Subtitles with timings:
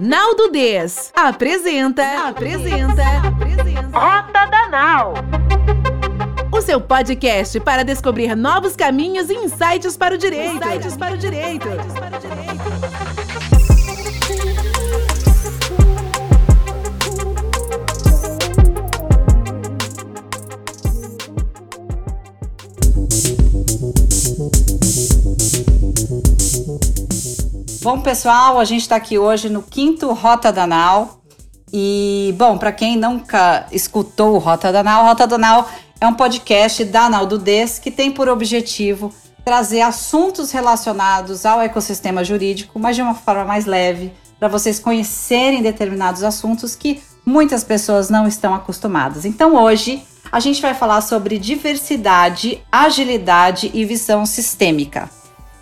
[0.00, 5.14] Naldo Des apresenta, apresenta, apresenta Rota da Nau.
[6.50, 10.56] O seu podcast para descobrir novos caminhos e insights para o direito.
[10.56, 11.68] Insights para o direito.
[27.82, 31.20] Bom, pessoal, a gente está aqui hoje no quinto Rota Danal.
[31.72, 35.68] E, bom, para quem nunca escutou o Rota Danal, Rota Danal
[36.00, 39.12] é um podcast da Naldo Des que tem por objetivo
[39.44, 45.60] trazer assuntos relacionados ao ecossistema jurídico, mas de uma forma mais leve, para vocês conhecerem
[45.60, 49.24] determinados assuntos que muitas pessoas não estão acostumadas.
[49.24, 55.10] Então, hoje a gente vai falar sobre diversidade, agilidade e visão sistêmica.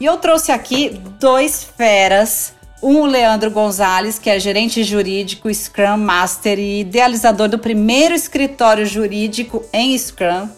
[0.00, 2.54] E eu trouxe aqui dois feras.
[2.82, 8.86] Um, o Leandro Gonzalez, que é gerente jurídico, Scrum Master e idealizador do primeiro escritório
[8.86, 10.48] jurídico em Scrum.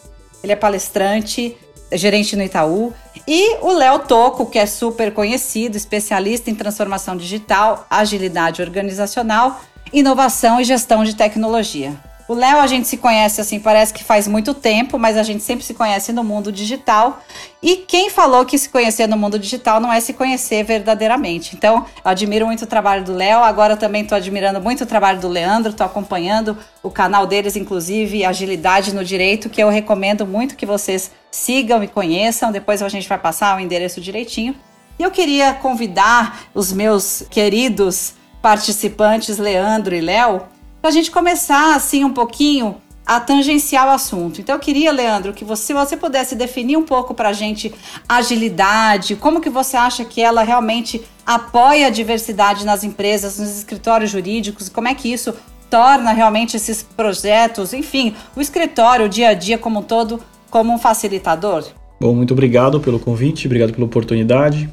[0.44, 1.56] Ele é palestrante,
[1.90, 2.94] é gerente no Itaú.
[3.26, 9.60] E o Léo Toco, que é super conhecido, especialista em transformação digital, agilidade organizacional,
[9.92, 11.92] inovação e gestão de tecnologia.
[12.32, 15.42] O Léo a gente se conhece assim, parece que faz muito tempo, mas a gente
[15.42, 17.22] sempre se conhece no mundo digital.
[17.62, 21.54] E quem falou que se conhecer no mundo digital não é se conhecer verdadeiramente.
[21.54, 25.28] Então, admiro muito o trabalho do Léo, agora também estou admirando muito o trabalho do
[25.28, 30.64] Leandro, estou acompanhando o canal deles, inclusive Agilidade no Direito, que eu recomendo muito que
[30.64, 32.50] vocês sigam e conheçam.
[32.50, 34.54] Depois a gente vai passar o endereço direitinho.
[34.98, 40.50] E eu queria convidar os meus queridos participantes, Leandro e Léo,
[40.82, 44.40] para a gente começar assim um pouquinho a tangenciar o assunto.
[44.40, 47.72] Então eu queria, Leandro, que você, você pudesse definir um pouco para a gente
[48.08, 54.10] agilidade, como que você acha que ela realmente apoia a diversidade nas empresas, nos escritórios
[54.10, 55.32] jurídicos, como é que isso
[55.70, 60.20] torna realmente esses projetos, enfim, o escritório, o dia a dia como um todo,
[60.50, 61.64] como um facilitador?
[62.00, 64.68] Bom, muito obrigado pelo convite, obrigado pela oportunidade.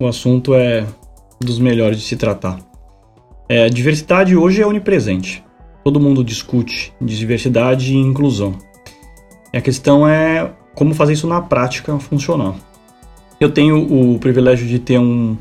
[0.00, 0.86] O assunto é
[1.40, 2.73] dos melhores de se tratar.
[3.46, 5.44] É, diversidade hoje é onipresente.
[5.84, 8.58] Todo mundo discute diversidade e inclusão.
[9.52, 12.54] E a questão é como fazer isso na prática funcionar.
[13.38, 15.36] Eu tenho o privilégio de ter um,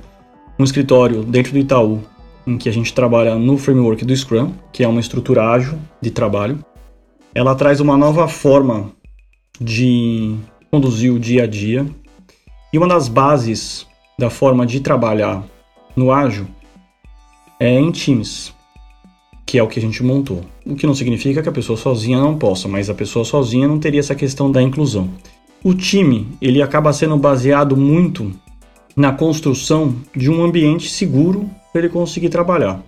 [0.59, 2.01] um escritório dentro do Itaú,
[2.45, 6.11] em que a gente trabalha no framework do Scrum, que é uma estrutura ágil de
[6.11, 6.59] trabalho.
[7.33, 8.91] Ela traz uma nova forma
[9.61, 10.35] de
[10.69, 11.85] conduzir o dia a dia.
[12.73, 13.87] E uma das bases
[14.19, 15.43] da forma de trabalhar
[15.95, 16.47] no ágil
[17.59, 18.53] é em times,
[19.45, 20.41] que é o que a gente montou.
[20.65, 23.79] O que não significa que a pessoa sozinha não possa, mas a pessoa sozinha não
[23.79, 25.09] teria essa questão da inclusão.
[25.63, 28.31] O time, ele acaba sendo baseado muito
[28.95, 32.81] na construção de um ambiente seguro para ele conseguir trabalhar.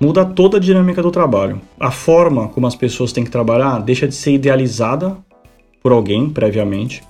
[0.00, 1.60] Muda toda a dinâmica do trabalho.
[1.78, 5.16] A forma como as pessoas têm que trabalhar deixa de ser idealizada
[5.82, 7.02] por alguém previamente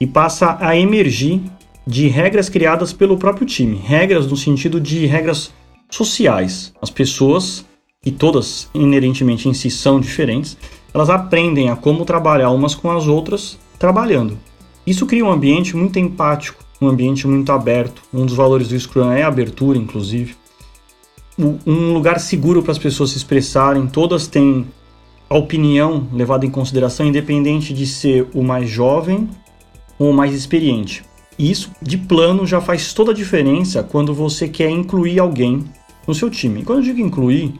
[0.00, 1.42] e passa a emergir
[1.86, 3.76] de regras criadas pelo próprio time.
[3.76, 5.52] Regras no sentido de regras
[5.96, 6.72] sociais.
[6.80, 7.64] As pessoas,
[8.04, 10.56] e todas inerentemente em si são diferentes,
[10.92, 14.38] elas aprendem a como trabalhar umas com as outras trabalhando.
[14.86, 18.02] Isso cria um ambiente muito empático, um ambiente muito aberto.
[18.12, 20.34] Um dos valores do Scrum é a abertura, inclusive.
[21.38, 24.66] Um lugar seguro para as pessoas se expressarem, todas têm
[25.30, 29.28] a opinião levada em consideração, independente de ser o mais jovem
[29.98, 31.02] ou o mais experiente.
[31.38, 35.64] E isso, de plano, já faz toda a diferença quando você quer incluir alguém
[36.06, 36.60] no seu time.
[36.60, 37.54] E quando eu digo incluir,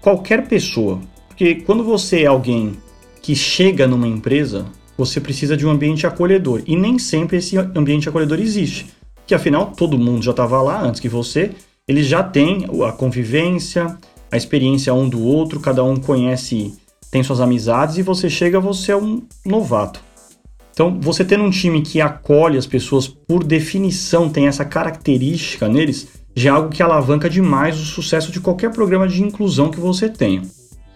[0.00, 2.76] qualquer pessoa, porque quando você é alguém
[3.22, 6.62] que chega numa empresa, você precisa de um ambiente acolhedor.
[6.66, 8.86] E nem sempre esse ambiente acolhedor existe.
[9.26, 11.52] Que afinal todo mundo já estava lá antes que você,
[11.86, 13.96] eles já têm a convivência,
[14.30, 16.74] a experiência um do outro, cada um conhece,
[17.10, 20.02] tem suas amizades e você chega, você é um novato.
[20.72, 26.08] Então, você tendo um time que acolhe as pessoas, por definição, tem essa característica neles,
[26.38, 30.08] já é algo que alavanca demais o sucesso de qualquer programa de inclusão que você
[30.08, 30.42] tenha.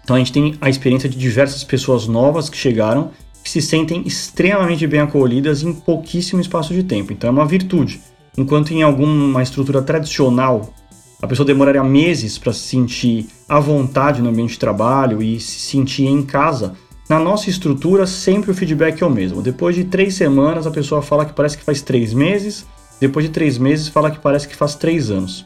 [0.03, 3.11] Então a gente tem a experiência de diversas pessoas novas que chegaram
[3.43, 7.11] que se sentem extremamente bem acolhidas em pouquíssimo espaço de tempo.
[7.11, 8.01] Então é uma virtude.
[8.37, 10.73] Enquanto em alguma estrutura tradicional
[11.21, 15.59] a pessoa demoraria meses para se sentir à vontade no ambiente de trabalho e se
[15.59, 16.73] sentir em casa,
[17.09, 19.41] na nossa estrutura sempre o feedback é o mesmo.
[19.41, 22.65] Depois de três semanas a pessoa fala que parece que faz três meses
[23.03, 25.45] depois de três meses, fala que parece que faz três anos.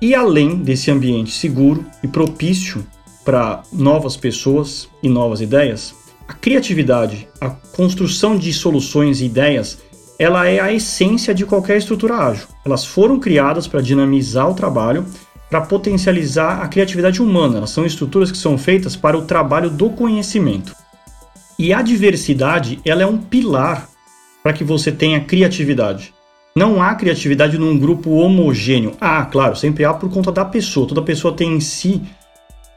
[0.00, 2.84] E além desse ambiente seguro e propício
[3.24, 5.94] para novas pessoas e novas ideias,
[6.26, 9.78] a criatividade, a construção de soluções e ideias,
[10.18, 12.48] ela é a essência de qualquer estrutura ágil.
[12.64, 15.06] Elas foram criadas para dinamizar o trabalho,
[15.48, 17.58] para potencializar a criatividade humana.
[17.58, 20.74] Elas são estruturas que são feitas para o trabalho do conhecimento.
[21.56, 23.88] E a diversidade, ela é um pilar
[24.42, 26.12] para que você tenha criatividade.
[26.54, 28.96] Não há criatividade num grupo homogêneo.
[29.00, 30.86] Ah, claro, sempre há por conta da pessoa.
[30.86, 32.02] Toda pessoa tem em si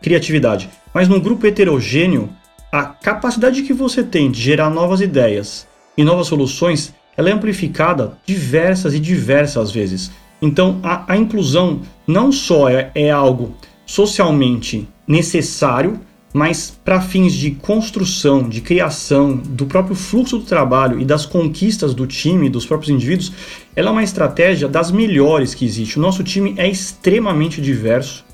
[0.02, 0.70] criatividade.
[0.94, 2.30] Mas num grupo heterogêneo,
[2.72, 5.68] a capacidade que você tem de gerar novas ideias
[5.98, 10.12] e novas soluções, ela é amplificada diversas e diversas vezes.
[10.42, 13.56] Então, a, a inclusão não só é, é algo
[13.86, 16.00] socialmente necessário,
[16.34, 21.94] mas para fins de construção, de criação do próprio fluxo do trabalho e das conquistas
[21.94, 23.32] do time, dos próprios indivíduos,
[23.76, 26.00] ela é uma estratégia das melhores que existe.
[26.00, 28.26] O nosso time é extremamente diverso.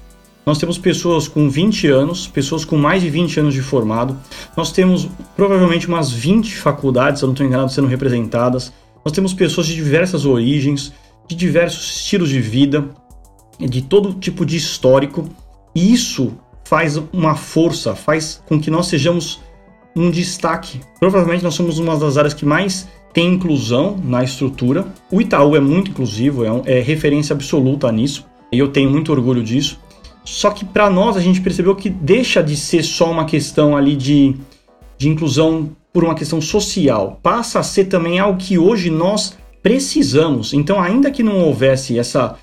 [0.46, 4.18] Nós temos pessoas com 20 anos, pessoas com mais de 20 anos de formado.
[4.56, 8.74] Nós temos provavelmente umas 20 faculdades, se eu não estou enganado, sendo representadas.
[9.04, 10.94] Nós temos pessoas de diversas origens,
[11.28, 12.90] de diversos estilos de vida,
[13.60, 15.28] de todo tipo de histórico.
[15.76, 16.34] E isso
[16.70, 19.42] faz uma força, faz com que nós sejamos
[19.96, 20.80] um destaque.
[21.00, 24.86] Provavelmente nós somos uma das áreas que mais tem inclusão na estrutura.
[25.10, 29.12] O Itaú é muito inclusivo, é, um, é referência absoluta nisso, e eu tenho muito
[29.12, 29.80] orgulho disso.
[30.24, 33.96] Só que para nós a gente percebeu que deixa de ser só uma questão ali
[33.96, 34.36] de,
[34.96, 40.54] de inclusão por uma questão social, passa a ser também algo que hoje nós precisamos.
[40.54, 42.38] Então, ainda que não houvesse essa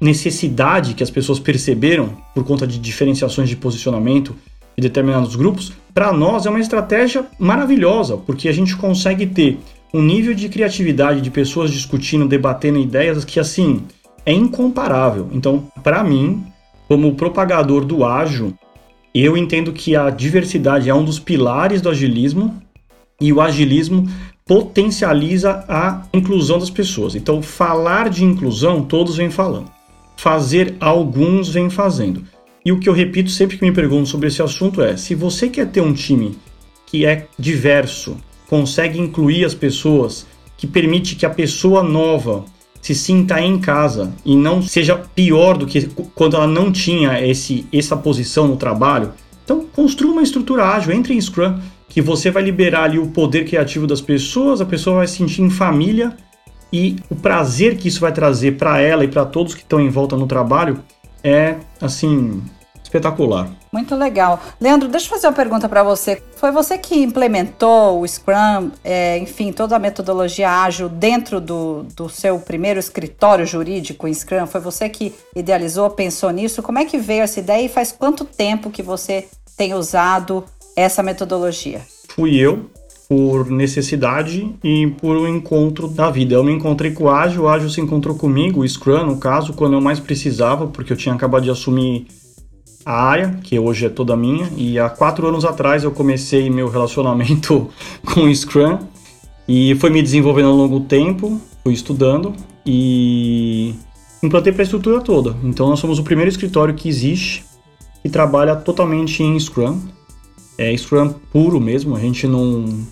[0.00, 4.34] necessidade que as pessoas perceberam por conta de diferenciações de posicionamento
[4.76, 9.58] de determinados grupos, para nós é uma estratégia maravilhosa, porque a gente consegue ter
[9.92, 13.82] um nível de criatividade de pessoas discutindo, debatendo ideias que assim
[14.24, 15.28] é incomparável.
[15.32, 16.44] Então, para mim,
[16.88, 18.54] como propagador do ágil,
[19.14, 22.56] eu entendo que a diversidade é um dos pilares do agilismo
[23.20, 24.08] e o agilismo
[24.46, 27.14] potencializa a inclusão das pessoas.
[27.14, 29.79] Então, falar de inclusão, todos vêm falando
[30.20, 32.22] fazer alguns vem fazendo.
[32.62, 35.48] E o que eu repito sempre que me perguntam sobre esse assunto é: se você
[35.48, 36.36] quer ter um time
[36.86, 40.26] que é diverso, consegue incluir as pessoas,
[40.58, 42.44] que permite que a pessoa nova
[42.82, 47.66] se sinta em casa e não seja pior do que quando ela não tinha esse,
[47.72, 49.12] essa posição no trabalho,
[49.42, 51.58] então construa uma estrutura ágil, entre em Scrum,
[51.88, 55.40] que você vai liberar ali o poder criativo das pessoas, a pessoa vai se sentir
[55.40, 56.14] em família
[56.72, 59.88] e o prazer que isso vai trazer para ela e para todos que estão em
[59.88, 60.82] volta no trabalho
[61.22, 62.42] é assim
[62.90, 63.48] espetacular.
[63.72, 64.40] Muito legal.
[64.60, 66.20] Leandro, deixa eu fazer uma pergunta para você.
[66.34, 72.08] Foi você que implementou o Scrum, é, enfim, toda a metodologia ágil dentro do, do
[72.08, 74.46] seu primeiro escritório jurídico em Scrum?
[74.46, 76.62] Foi você que idealizou, pensou nisso?
[76.62, 80.44] Como é que veio essa ideia e faz quanto tempo que você tem usado
[80.74, 81.82] essa metodologia?
[82.08, 82.68] Fui eu,
[83.10, 86.36] por necessidade e por um encontro da vida.
[86.36, 89.52] Eu me encontrei com o Ágil, o Ágil se encontrou comigo, o Scrum, no caso,
[89.52, 92.06] quando eu mais precisava, porque eu tinha acabado de assumir
[92.86, 96.68] a área, que hoje é toda minha, e há quatro anos atrás eu comecei meu
[96.68, 97.68] relacionamento
[98.14, 98.78] com o Scrum,
[99.48, 102.32] e foi me desenvolvendo ao longo do tempo, fui estudando,
[102.64, 103.74] e
[104.22, 105.36] implantei para a estrutura toda.
[105.42, 107.44] Então nós somos o primeiro escritório que existe
[108.04, 109.80] que trabalha totalmente em Scrum,
[110.56, 112.86] é Scrum puro mesmo, a gente não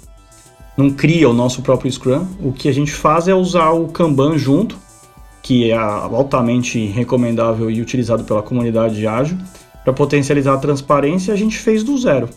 [0.79, 2.25] não cria o nosso próprio Scrum.
[2.41, 4.79] O que a gente faz é usar o Kanban junto,
[5.43, 9.37] que é altamente recomendável e utilizado pela comunidade ágil,
[9.83, 11.35] para potencializar a transparência.
[11.35, 12.29] A gente fez do zero.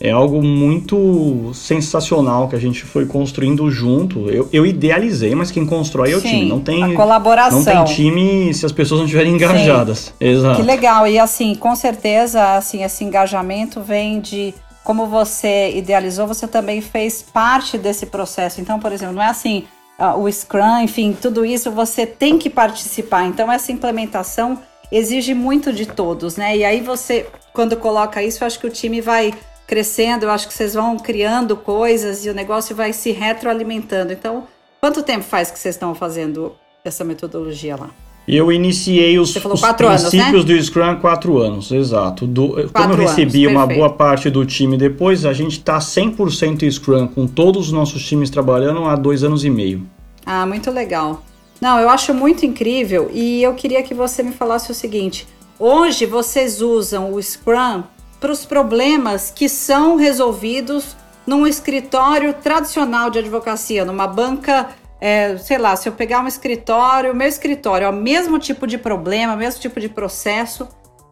[0.00, 4.28] É algo muito sensacional que a gente foi construindo junto.
[4.30, 6.48] Eu, eu idealizei, mas quem constrói é o Sim, time.
[6.48, 7.58] Não tem a colaboração.
[7.58, 10.14] Não tem time se as pessoas não estiverem engajadas.
[10.16, 10.28] Sim.
[10.28, 10.60] Exato.
[10.60, 11.06] Que legal.
[11.06, 14.54] E assim, com certeza, assim, esse engajamento vem de
[14.88, 18.58] como você idealizou, você também fez parte desse processo.
[18.58, 19.68] Então, por exemplo, não é assim,
[19.98, 23.26] uh, o Scrum, enfim, tudo isso você tem que participar.
[23.26, 24.58] Então, essa implementação
[24.90, 26.56] exige muito de todos, né?
[26.56, 29.34] E aí você, quando coloca isso, eu acho que o time vai
[29.66, 34.10] crescendo, eu acho que vocês vão criando coisas e o negócio vai se retroalimentando.
[34.14, 34.48] Então,
[34.80, 38.07] quanto tempo faz que vocês estão fazendo essa metodologia lá?
[38.28, 40.54] Eu iniciei os, os princípios né?
[40.54, 42.26] do Scrum há quatro anos, exato.
[42.26, 45.78] Do, quatro como eu recebi anos, uma boa parte do time depois, a gente está
[45.78, 49.86] 100% Scrum, com todos os nossos times trabalhando há dois anos e meio.
[50.26, 51.24] Ah, muito legal.
[51.58, 55.26] Não, eu acho muito incrível e eu queria que você me falasse o seguinte:
[55.58, 57.82] hoje vocês usam o Scrum
[58.20, 64.68] para os problemas que são resolvidos num escritório tradicional de advocacia, numa banca
[65.00, 68.76] é, sei lá, se eu pegar um escritório, meu escritório é o mesmo tipo de
[68.78, 70.66] problema, mesmo tipo de processo,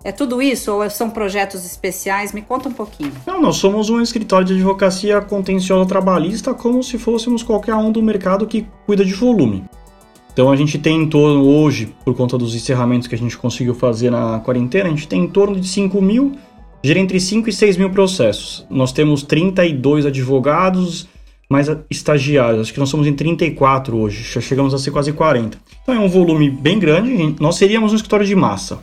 [0.04, 2.32] É tudo isso ou são projetos especiais?
[2.32, 3.12] Me conta um pouquinho.
[3.26, 8.00] Não, nós somos um escritório de advocacia contenciosa trabalhista como se fôssemos qualquer um do
[8.00, 9.64] mercado que cuida de volume.
[10.32, 13.74] Então a gente tem em torno hoje, por conta dos encerramentos que a gente conseguiu
[13.74, 16.36] fazer na quarentena, a gente tem em torno de 5 mil,
[16.84, 18.64] gira entre 5 e 6 mil processos.
[18.70, 21.08] Nós temos 32 advogados,
[21.48, 25.58] mais estagiários, acho que nós somos em 34 hoje, já chegamos a ser quase 40.
[25.82, 28.82] Então é um volume bem grande, nós seríamos um escritório de massa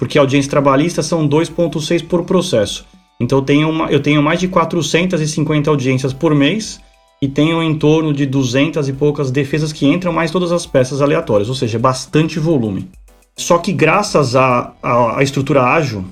[0.00, 2.86] porque a audiência trabalhista são 2,6 por processo.
[3.20, 6.80] Então eu tenho, uma, eu tenho mais de 450 audiências por mês
[7.20, 11.02] e tenho em torno de 200 e poucas defesas que entram, mais todas as peças
[11.02, 12.88] aleatórias, ou seja, bastante volume.
[13.36, 16.02] Só que graças à a, a, a, estrutura ágil,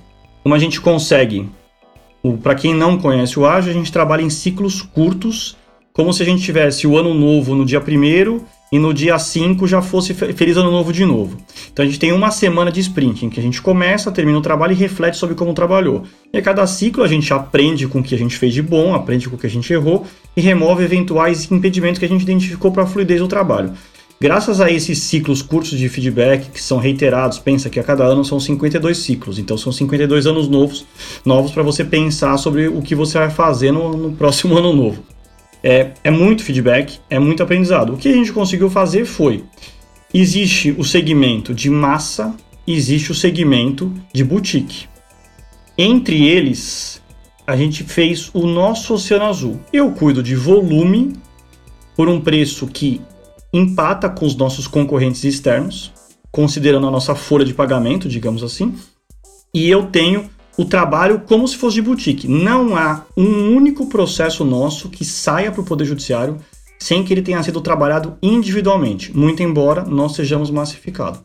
[0.42, 1.48] como a gente consegue,
[2.42, 5.56] para quem não conhece o ágil, a gente trabalha em ciclos curtos,
[5.98, 9.66] como se a gente tivesse o ano novo no dia primeiro e no dia 5
[9.66, 11.36] já fosse feliz ano novo de novo.
[11.72, 14.40] Então a gente tem uma semana de sprint em que a gente começa, termina o
[14.40, 16.04] trabalho e reflete sobre como trabalhou.
[16.32, 18.94] E a cada ciclo a gente aprende com o que a gente fez de bom,
[18.94, 22.70] aprende com o que a gente errou e remove eventuais impedimentos que a gente identificou
[22.70, 23.72] para a fluidez do trabalho.
[24.20, 28.24] Graças a esses ciclos curtos de feedback que são reiterados, pensa que a cada ano
[28.24, 30.86] são 52 ciclos, então são 52 anos novos,
[31.24, 35.02] novos para você pensar sobre o que você vai fazer no, no próximo ano novo.
[35.62, 37.94] É, é muito feedback, é muito aprendizado.
[37.94, 39.44] O que a gente conseguiu fazer foi:
[40.12, 42.34] existe o segmento de massa,
[42.66, 44.86] existe o segmento de boutique.
[45.76, 47.02] Entre eles,
[47.46, 49.60] a gente fez o nosso Oceano Azul.
[49.72, 51.14] Eu cuido de volume
[51.96, 53.00] por um preço que
[53.52, 55.92] empata com os nossos concorrentes externos,
[56.30, 58.74] considerando a nossa folha de pagamento, digamos assim.
[59.54, 62.26] E eu tenho o trabalho como se fosse de boutique.
[62.26, 66.36] Não há um único processo nosso que saia para o Poder Judiciário
[66.80, 71.20] sem que ele tenha sido trabalhado individualmente, muito embora nós sejamos massificados.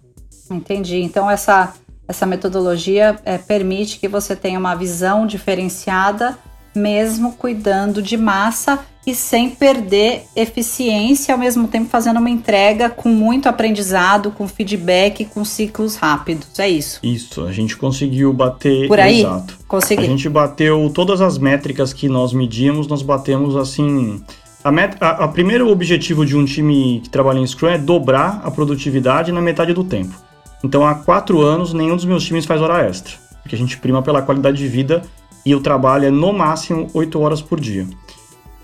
[0.49, 0.97] Entendi.
[1.01, 1.73] Então, essa,
[2.07, 6.37] essa metodologia é, permite que você tenha uma visão diferenciada,
[6.75, 13.09] mesmo cuidando de massa e sem perder eficiência, ao mesmo tempo fazendo uma entrega com
[13.09, 16.57] muito aprendizado, com feedback, com ciclos rápidos.
[16.57, 16.99] É isso.
[17.03, 18.87] Isso, a gente conseguiu bater.
[18.87, 19.19] Por aí?
[19.19, 19.59] Exato.
[19.67, 20.03] Consegui.
[20.03, 24.21] A gente bateu todas as métricas que nós medimos, nós batemos assim.
[24.63, 24.95] A, met...
[25.01, 29.31] a, a primeiro objetivo de um time que trabalha em Scrum é dobrar a produtividade
[29.31, 30.15] na metade do tempo.
[30.63, 34.01] Então, há quatro anos, nenhum dos meus times faz hora extra, porque a gente prima
[34.01, 35.01] pela qualidade de vida
[35.45, 37.85] e o trabalho é no máximo oito horas por dia.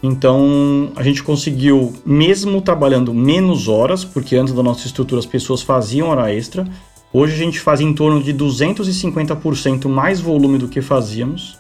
[0.01, 5.61] Então, a gente conseguiu, mesmo trabalhando menos horas, porque antes da nossa estrutura as pessoas
[5.61, 6.65] faziam hora extra,
[7.11, 11.57] hoje a gente faz em torno de 250% mais volume do que fazíamos.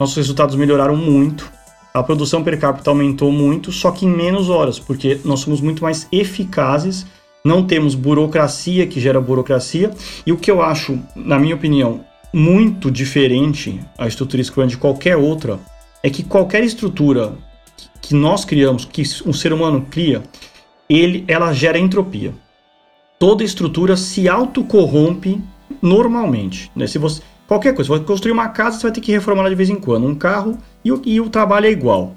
[0.00, 1.52] Nossos resultados melhoraram muito,
[1.92, 5.84] a produção per capita aumentou muito, só que em menos horas, porque nós somos muito
[5.84, 7.06] mais eficazes,
[7.44, 9.92] não temos burocracia que gera burocracia,
[10.26, 12.00] e o que eu acho, na minha opinião,
[12.32, 15.60] muito diferente a estrutura Scrum de qualquer outra,
[16.02, 17.34] é que qualquer estrutura
[18.00, 20.22] que nós criamos, que um ser humano cria,
[20.88, 22.34] ele, ela gera entropia.
[23.18, 25.40] Toda estrutura se autocorrompe
[25.80, 26.70] normalmente.
[26.76, 26.86] Né?
[26.86, 29.54] Se você, qualquer coisa, você vai construir uma casa, você vai ter que reformar de
[29.54, 30.06] vez em quando.
[30.06, 32.14] Um carro e o, e o trabalho é igual.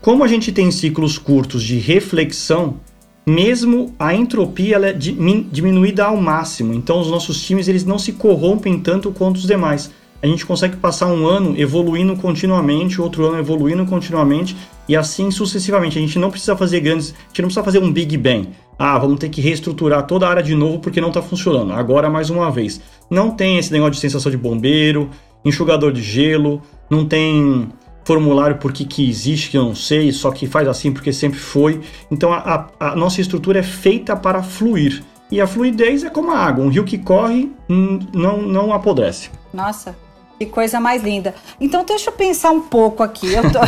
[0.00, 2.80] Como a gente tem ciclos curtos de reflexão,
[3.26, 6.72] mesmo a entropia ela é diminuída ao máximo.
[6.72, 9.90] Então os nossos times eles não se corrompem tanto quanto os demais
[10.22, 15.98] a gente consegue passar um ano evoluindo continuamente, outro ano evoluindo continuamente e assim sucessivamente.
[15.98, 18.48] A gente não precisa fazer grandes, a gente não precisa fazer um Big Bang.
[18.78, 21.72] Ah, vamos ter que reestruturar toda a área de novo porque não está funcionando.
[21.72, 22.80] Agora mais uma vez.
[23.08, 25.10] Não tem esse negócio de sensação de bombeiro,
[25.44, 27.68] enxugador de gelo, não tem
[28.04, 31.80] formulário porque que existe que eu não sei, só que faz assim porque sempre foi.
[32.10, 35.02] Então a, a, a nossa estrutura é feita para fluir.
[35.30, 39.30] E a fluidez é como a água, um rio que corre não, não apodrece.
[39.54, 39.96] Nossa,
[40.40, 41.34] que coisa mais linda.
[41.60, 43.30] Então deixa eu pensar um pouco aqui.
[43.30, 43.58] Eu tô...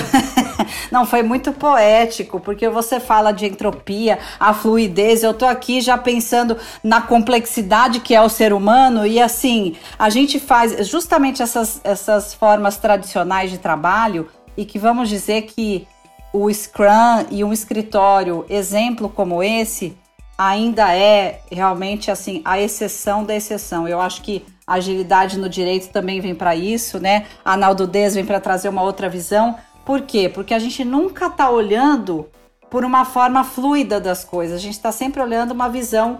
[0.91, 5.23] Não, foi muito poético, porque você fala de entropia, a fluidez.
[5.23, 10.09] Eu tô aqui já pensando na complexidade que é o ser humano e assim, a
[10.09, 15.87] gente faz justamente essas, essas formas tradicionais de trabalho e que vamos dizer que
[16.33, 19.95] o Scrum e um escritório exemplo como esse
[20.39, 23.87] ainda é realmente assim a exceção da exceção.
[23.87, 24.43] Eu acho que
[24.75, 27.27] agilidade no direito também vem para isso, né?
[27.45, 29.57] A Naldo Des vem para trazer uma outra visão.
[29.85, 30.29] Por quê?
[30.29, 32.29] Porque a gente nunca está olhando
[32.71, 34.57] por uma forma fluida das coisas.
[34.57, 36.19] A gente está sempre olhando uma visão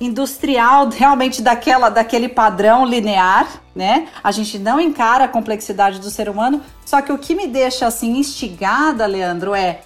[0.00, 4.08] industrial realmente daquela daquele padrão linear, né?
[4.22, 6.62] A gente não encara a complexidade do ser humano.
[6.84, 9.82] Só que o que me deixa assim instigada, Leandro, é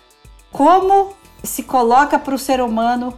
[0.50, 3.12] como se coloca para o ser humano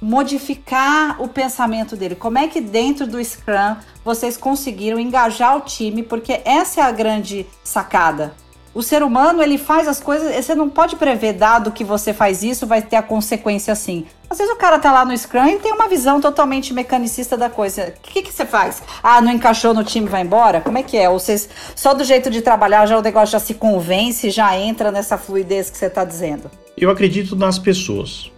[0.00, 2.14] modificar o pensamento dele?
[2.14, 6.02] Como é que dentro do Scrum vocês conseguiram engajar o time?
[6.02, 8.34] Porque essa é a grande sacada.
[8.72, 12.44] O ser humano, ele faz as coisas, você não pode prever, dado que você faz
[12.44, 14.06] isso, vai ter a consequência assim.
[14.28, 17.50] Às vezes o cara tá lá no Scrum e tem uma visão totalmente mecanicista da
[17.50, 17.92] coisa.
[17.98, 18.80] O que, que você faz?
[19.02, 20.60] Ah, não encaixou no time, vai embora?
[20.60, 21.10] Como é que é?
[21.10, 24.92] Ou vocês, só do jeito de trabalhar, já o negócio já se convence, já entra
[24.92, 26.48] nessa fluidez que você está dizendo?
[26.76, 28.30] Eu acredito nas pessoas.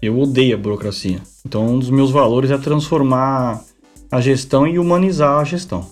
[0.00, 1.20] Eu odeio a burocracia.
[1.44, 3.62] Então, um dos meus valores é transformar
[4.10, 5.86] a gestão e humanizar a gestão.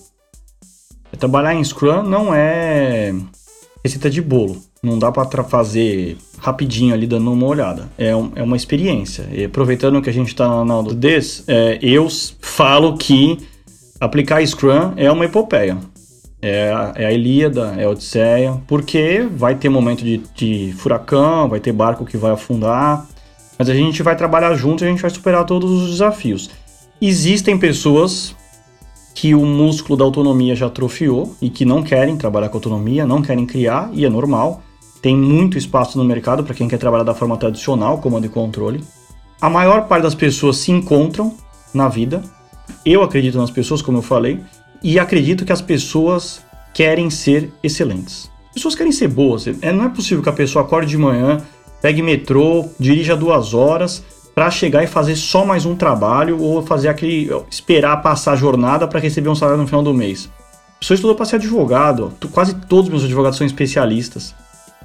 [1.17, 3.13] Trabalhar em Scrum não é
[3.83, 4.57] receita de bolo.
[4.83, 7.89] Não dá para fazer rapidinho ali dando uma olhada.
[7.97, 9.27] É, um, é uma experiência.
[9.31, 12.07] E aproveitando que a gente está na aula desse, é, eu
[12.39, 13.37] falo que
[13.99, 15.77] aplicar Scrum é uma epopeia.
[16.41, 21.49] É a, é a Ilíada, é a Odisseia, porque vai ter momento de, de furacão,
[21.49, 23.07] vai ter barco que vai afundar,
[23.57, 26.49] mas a gente vai trabalhar junto e a gente vai superar todos os desafios.
[27.01, 28.35] Existem pessoas
[29.13, 33.21] que o músculo da autonomia já atrofiou e que não querem trabalhar com autonomia, não
[33.21, 34.61] querem criar, e é normal.
[35.01, 38.83] Tem muito espaço no mercado para quem quer trabalhar da forma tradicional, comando e controle.
[39.39, 41.33] A maior parte das pessoas se encontram
[41.73, 42.21] na vida.
[42.85, 44.39] Eu acredito nas pessoas, como eu falei,
[44.83, 46.41] e acredito que as pessoas
[46.73, 48.29] querem ser excelentes.
[48.49, 49.47] As pessoas querem ser boas.
[49.61, 51.41] É, não é possível que a pessoa acorde de manhã,
[51.85, 56.87] pegue metrô, dirija duas horas, para chegar e fazer só mais um trabalho ou fazer
[56.87, 60.27] aquele esperar passar a jornada para receber um salário no final do mês.
[60.77, 64.33] A pessoa estudou para ser advogado, quase todos os meus advogados são especialistas.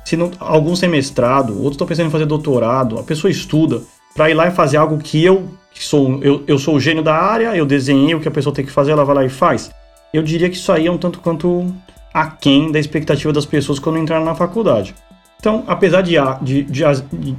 [0.04, 2.98] Se não, alguns têm mestrado, outros estão pensando em fazer doutorado.
[2.98, 3.80] A pessoa estuda
[4.14, 7.02] para ir lá e fazer algo que eu que sou eu, eu sou o gênio
[7.02, 9.30] da área, eu desenhei o que a pessoa tem que fazer, ela vai lá e
[9.30, 9.70] faz.
[10.12, 11.74] Eu diria que isso aí é um tanto quanto
[12.12, 14.94] aquém da expectativa das pessoas quando entraram na faculdade.
[15.40, 16.82] Então, apesar de, de, de,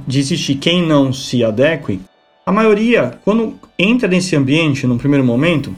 [0.06, 2.00] de existir quem não se adeque,
[2.44, 5.72] a maioria, quando entra nesse ambiente, num primeiro momento,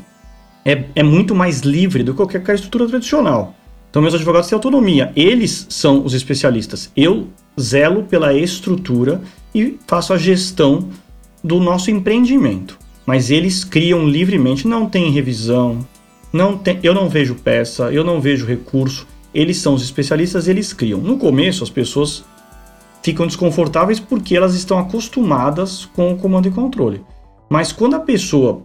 [0.64, 3.54] é, é muito mais livre do que qualquer estrutura tradicional.
[3.90, 6.90] Então, meus advogados têm autonomia, eles são os especialistas.
[6.96, 7.28] Eu
[7.60, 9.20] zelo pela estrutura
[9.54, 10.88] e faço a gestão
[11.44, 12.78] do nosso empreendimento.
[13.04, 15.86] Mas eles criam livremente, não tem revisão,
[16.32, 20.72] não tem, eu não vejo peça, eu não vejo recurso eles são os especialistas, eles
[20.72, 21.00] criam.
[21.00, 22.24] No começo, as pessoas
[23.02, 27.04] ficam desconfortáveis porque elas estão acostumadas com o comando e controle.
[27.50, 28.62] Mas quando a pessoa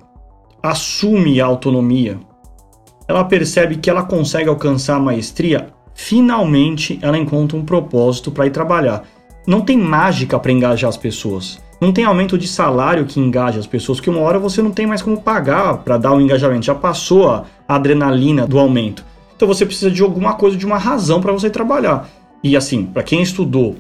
[0.62, 2.20] assume a autonomia,
[3.08, 8.52] ela percebe que ela consegue alcançar a maestria, finalmente ela encontra um propósito para ir
[8.52, 9.04] trabalhar.
[9.48, 11.60] Não tem mágica para engajar as pessoas.
[11.82, 14.86] Não tem aumento de salário que engaja as pessoas, que uma hora você não tem
[14.86, 16.66] mais como pagar para dar o engajamento.
[16.66, 19.04] Já passou a adrenalina do aumento.
[19.40, 22.10] Então você precisa de alguma coisa, de uma razão para você trabalhar.
[22.44, 23.78] E assim, para quem estudou,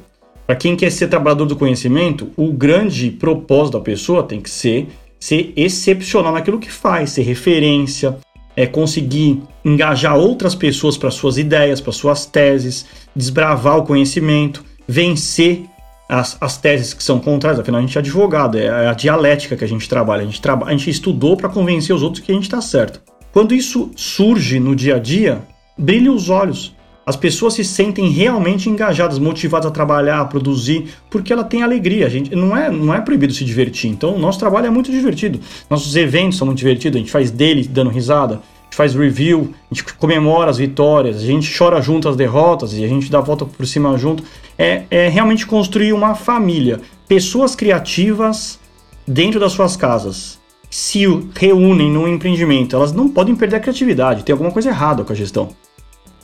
[0.48, 4.88] para quem quer ser trabalhador do conhecimento, o grande propósito da pessoa tem que ser
[5.19, 8.17] ser excepcional naquilo que faz, ser referência,
[8.56, 15.65] é conseguir engajar outras pessoas para suas ideias, para suas teses, desbravar o conhecimento, vencer
[16.08, 17.60] as, as teses que são contrárias.
[17.60, 20.22] Afinal, a gente é advogado, é a dialética que a gente trabalha.
[20.22, 23.09] A gente, traba, a gente estudou para convencer os outros que a gente está certo.
[23.32, 25.44] Quando isso surge no dia a dia,
[25.78, 26.76] brilha os olhos.
[27.06, 32.06] As pessoas se sentem realmente engajadas, motivadas a trabalhar, a produzir, porque ela tem alegria.
[32.06, 33.89] A gente não é, não é proibido se divertir.
[33.89, 35.39] Então, o nosso trabalho é muito divertido.
[35.70, 36.98] Nossos eventos são muito divertidos.
[36.98, 41.18] A gente faz dele dando risada, a gente faz review, a gente comemora as vitórias,
[41.18, 44.24] a gente chora junto as derrotas e a gente dá a volta por cima junto.
[44.58, 46.80] É, é realmente construir uma família.
[47.08, 48.60] Pessoas criativas
[49.08, 50.38] dentro das suas casas
[50.69, 51.03] se
[51.36, 55.15] reúnem num empreendimento, elas não podem perder a criatividade, tem alguma coisa errada com a
[55.15, 55.49] gestão.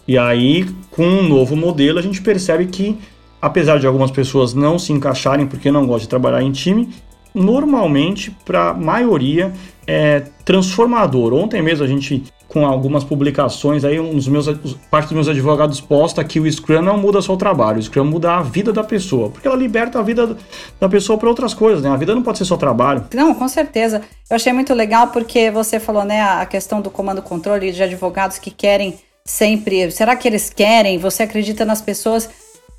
[0.07, 2.97] E aí, com um novo modelo, a gente percebe que,
[3.41, 6.89] apesar de algumas pessoas não se encaixarem porque não gostam de trabalhar em time,
[7.33, 9.51] normalmente, para a maioria,
[9.87, 11.33] é transformador.
[11.33, 12.23] Ontem mesmo a gente
[12.55, 14.47] com algumas publicações aí, um dos meus,
[14.89, 18.05] parte dos meus advogados posta que o Scrum não muda só o trabalho, o Scrum
[18.05, 20.37] muda a vida da pessoa, porque ela liberta a vida
[20.79, 21.89] da pessoa para outras coisas, né?
[21.89, 23.07] A vida não pode ser só trabalho.
[23.13, 24.01] Não, com certeza.
[24.29, 28.39] Eu achei muito legal porque você falou, né, a questão do comando controle de advogados
[28.39, 30.97] que querem sempre, será que eles querem?
[30.97, 32.29] Você acredita nas pessoas?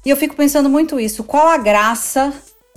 [0.06, 2.32] E eu fico pensando muito isso, qual a graça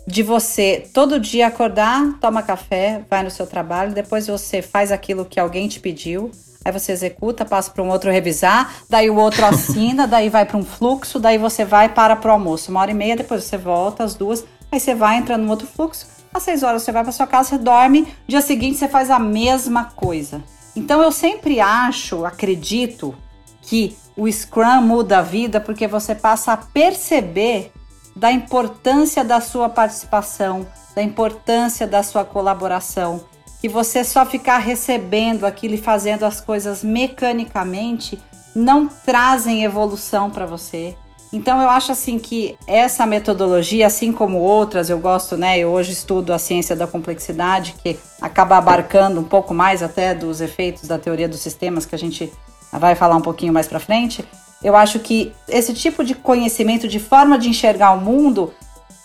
[0.06, 5.24] de você todo dia acordar, toma café, vai no seu trabalho, depois você faz aquilo
[5.24, 6.30] que alguém te pediu,
[6.70, 10.58] aí você executa, passa para um outro revisar, daí o outro assina, daí vai para
[10.58, 14.04] um fluxo, daí você vai para pro almoço, uma hora e meia, depois você volta
[14.04, 17.12] às duas, aí você vai entrando no outro fluxo, às seis horas você vai para
[17.12, 20.44] sua casa, você dorme, dia seguinte você faz a mesma coisa.
[20.76, 23.16] Então eu sempre acho, acredito
[23.62, 27.72] que o Scrum muda a vida porque você passa a perceber
[28.16, 33.22] da importância da sua participação, da importância da sua colaboração,
[33.60, 38.20] que você só ficar recebendo aquilo e fazendo as coisas mecanicamente
[38.56, 40.96] não trazem evolução para você.
[41.32, 45.60] Então eu acho assim que essa metodologia, assim como outras, eu gosto, né?
[45.60, 50.42] Eu hoje estudo a ciência da complexidade, que acaba abarcando um pouco mais até dos
[50.42, 52.34] efeitos da teoria dos sistemas que a gente
[52.72, 54.26] vai falar um pouquinho mais para frente.
[54.64, 58.52] Eu acho que esse tipo de conhecimento, de forma de enxergar o mundo,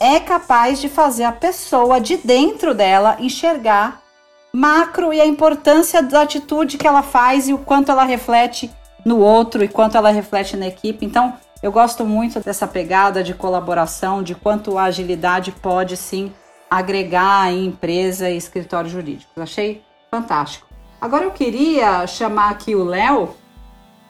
[0.01, 4.04] é capaz de fazer a pessoa de dentro dela enxergar
[4.55, 8.71] macro e a importância da atitude que ela faz e o quanto ela reflete
[9.05, 11.05] no outro e quanto ela reflete na equipe.
[11.05, 16.33] Então, eu gosto muito dessa pegada de colaboração, de quanto a agilidade pode sim
[16.71, 19.33] agregar em empresa e escritório jurídico.
[19.41, 20.69] Achei fantástico.
[21.01, 23.35] Agora eu queria chamar aqui o Léo,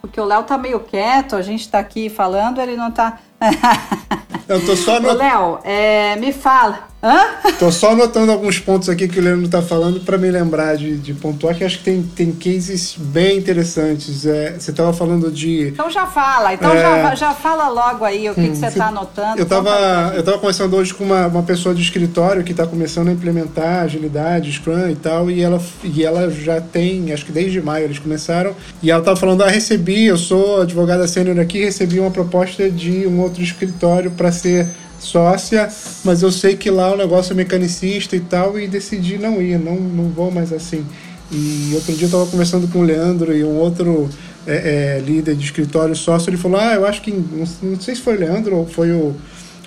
[0.03, 3.19] porque o Léo tá meio quieto, a gente tá aqui falando, ele não tá.
[4.47, 5.11] eu tô só no...
[5.13, 6.89] Léo, é, me fala.
[7.05, 7.53] Hã?
[7.59, 10.97] Tô só anotando alguns pontos aqui que o Leandro tá falando para me lembrar de,
[10.97, 14.25] de pontuar, que acho que tem, tem cases bem interessantes.
[14.25, 15.69] É, você tava falando de.
[15.69, 16.81] Então já fala, então é...
[16.81, 19.39] já, já fala logo aí o que, hum, que você tá anotando.
[19.39, 23.09] Eu tava, eu tava conversando hoje com uma, uma pessoa de escritório que tá começando
[23.09, 27.61] a implementar agilidade, Scrum e tal, e ela, e ela já tem, acho que desde
[27.61, 32.01] maio eles começaram, e ela tava falando: ah, recebi, eu sou advogada sênior aqui, recebi
[32.01, 34.67] uma proposta de um outro escritório para ser
[34.99, 35.69] sócia,
[36.05, 39.59] mas eu sei que lá o negócio é mecanicista e tal, e decidi não ir,
[39.59, 40.85] não, não vou mais assim.
[41.31, 44.09] E outro dia eu estava conversando com o Leandro e um outro
[44.47, 47.95] é, é, líder de escritório sócio, ele falou, ah, eu acho que, não, não sei
[47.95, 49.15] se foi o Leandro ou foi o,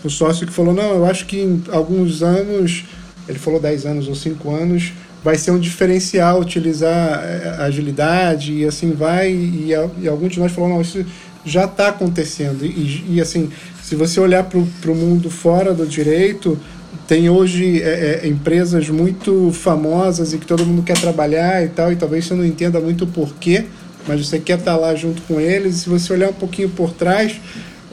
[0.04, 2.86] o sócio que falou, não, eu acho que em alguns anos,
[3.28, 8.54] ele falou 10 anos ou 5 anos, vai ser um diferencial utilizar é, a agilidade
[8.54, 11.04] e assim vai, e, e alguns de nós falou, não, isso
[11.48, 12.66] já está acontecendo.
[12.66, 13.50] E, e, assim,
[13.88, 16.60] se você olhar para o mundo fora do direito,
[17.08, 21.94] tem hoje é, é, empresas muito famosas e que todo mundo quer trabalhar e tal,
[21.94, 23.64] e talvez você não entenda muito o porquê,
[24.06, 25.78] mas você quer estar tá lá junto com eles.
[25.78, 27.40] E se você olhar um pouquinho por trás,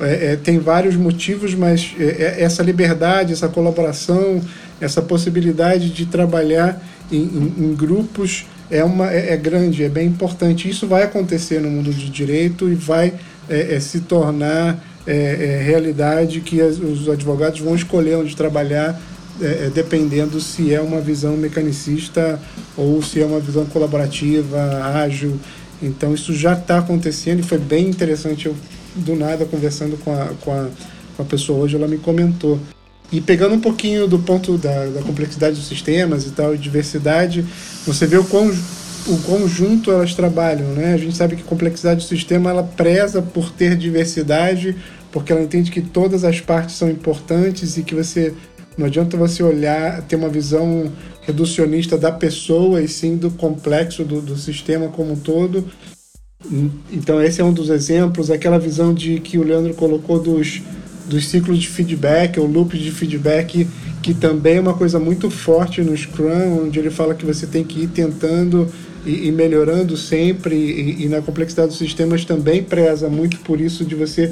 [0.00, 4.40] é, é tem vários motivos, mas é, é, essa liberdade, essa colaboração,
[4.80, 10.68] essa possibilidade de trabalhar em, em, em grupos é, uma, é, grande, é bem importante.
[10.68, 13.14] Isso vai acontecer no mundo de direito e vai
[13.78, 15.12] se tornar é,
[15.60, 19.00] é, realidade que as, os advogados vão escolher onde trabalhar
[19.40, 22.40] é, é, dependendo se é uma visão mecanicista
[22.76, 24.58] ou se é uma visão colaborativa,
[24.94, 25.38] ágil.
[25.82, 28.46] Então isso já está acontecendo e foi bem interessante.
[28.46, 28.54] Eu,
[28.94, 30.68] do nada, conversando com a, com, a,
[31.16, 32.60] com a pessoa hoje, ela me comentou.
[33.10, 37.44] E pegando um pouquinho do ponto da, da complexidade dos sistemas e tal, diversidade,
[37.86, 38.50] você vê o quão
[39.06, 40.94] o conjunto elas trabalham, né?
[40.94, 44.76] A gente sabe que a complexidade do sistema ela preza por ter diversidade,
[45.12, 48.32] porque ela entende que todas as partes são importantes e que você
[48.76, 50.90] não adianta você olhar, ter uma visão
[51.22, 55.64] reducionista da pessoa e sim do complexo do, do sistema como um todo.
[56.92, 60.60] Então esse é um dos exemplos, aquela visão de que o Leandro colocou dos,
[61.06, 63.66] dos ciclos de feedback, ou loops de feedback,
[64.02, 67.64] que também é uma coisa muito forte no Scrum, onde ele fala que você tem
[67.64, 68.68] que ir tentando
[69.04, 73.84] e, e melhorando sempre, e, e, na complexidade dos sistemas também preza muito por isso
[73.84, 74.24] de você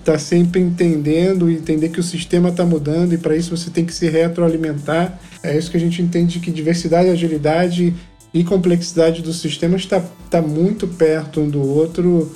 [0.00, 3.70] estar tá sempre entendendo e entender que o sistema está mudando, e para isso você
[3.70, 5.18] tem que se retroalimentar.
[5.42, 7.94] É isso que a gente entende que diversidade, agilidade
[8.32, 12.30] e complexidade dos sistemas está tá muito perto um do outro.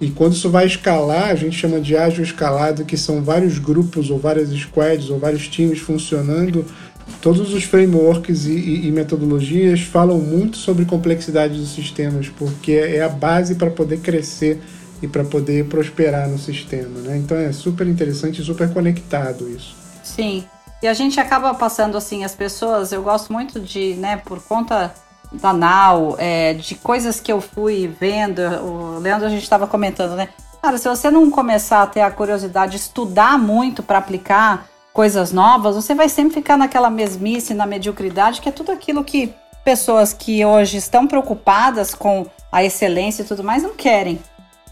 [0.00, 4.10] E quando isso vai escalar, a gente chama de ágil escalado, que são vários grupos
[4.10, 6.64] ou várias squads ou vários times funcionando
[7.20, 13.02] Todos os frameworks e, e, e, metodologias falam muito sobre complexidade dos sistemas, porque é
[13.02, 14.60] a base para poder crescer
[15.00, 17.00] e para poder prosperar no sistema.
[17.00, 17.18] Né?
[17.18, 19.74] Então é super interessante e super conectado isso.
[20.02, 20.44] Sim.
[20.82, 24.92] E a gente acaba passando assim, as pessoas, eu gosto muito de, né, por conta
[25.32, 30.16] da NAU, é, de coisas que eu fui vendo, o Leandro a gente estava comentando,
[30.16, 30.28] né?
[30.60, 35.32] Cara, se você não começar a ter a curiosidade de estudar muito para aplicar, coisas
[35.32, 39.32] novas, você vai sempre ficar naquela mesmice, na mediocridade, que é tudo aquilo que
[39.64, 44.20] pessoas que hoje estão preocupadas com a excelência e tudo mais não querem.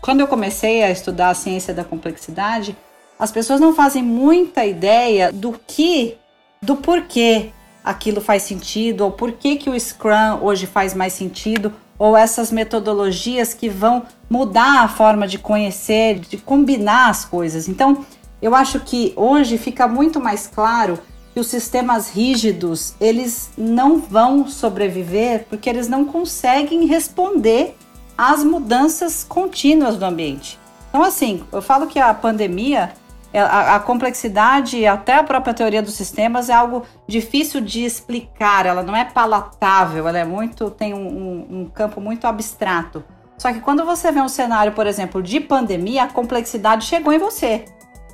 [0.01, 2.77] Quando eu comecei a estudar a ciência da complexidade,
[3.19, 6.17] as pessoas não fazem muita ideia do que,
[6.61, 7.51] do porquê
[7.85, 12.51] aquilo faz sentido, ou por que, que o Scrum hoje faz mais sentido, ou essas
[12.51, 17.69] metodologias que vão mudar a forma de conhecer, de combinar as coisas.
[17.69, 18.05] Então,
[18.41, 20.99] eu acho que hoje fica muito mais claro
[21.33, 27.77] que os sistemas rígidos, eles não vão sobreviver porque eles não conseguem responder
[28.19, 30.59] às mudanças contínuas do ambiente.
[30.89, 32.93] Então assim, eu falo que a pandemia
[33.33, 38.83] a, a, complexidade, até a própria teoria dos sistemas, é algo difícil de explicar, ela
[38.83, 40.71] não é palatável, ela é muito.
[40.71, 43.05] tem um, um, um campo muito abstrato.
[43.39, 47.19] Só que quando você vê um cenário, por exemplo, de pandemia, a complexidade chegou em
[47.19, 47.65] você.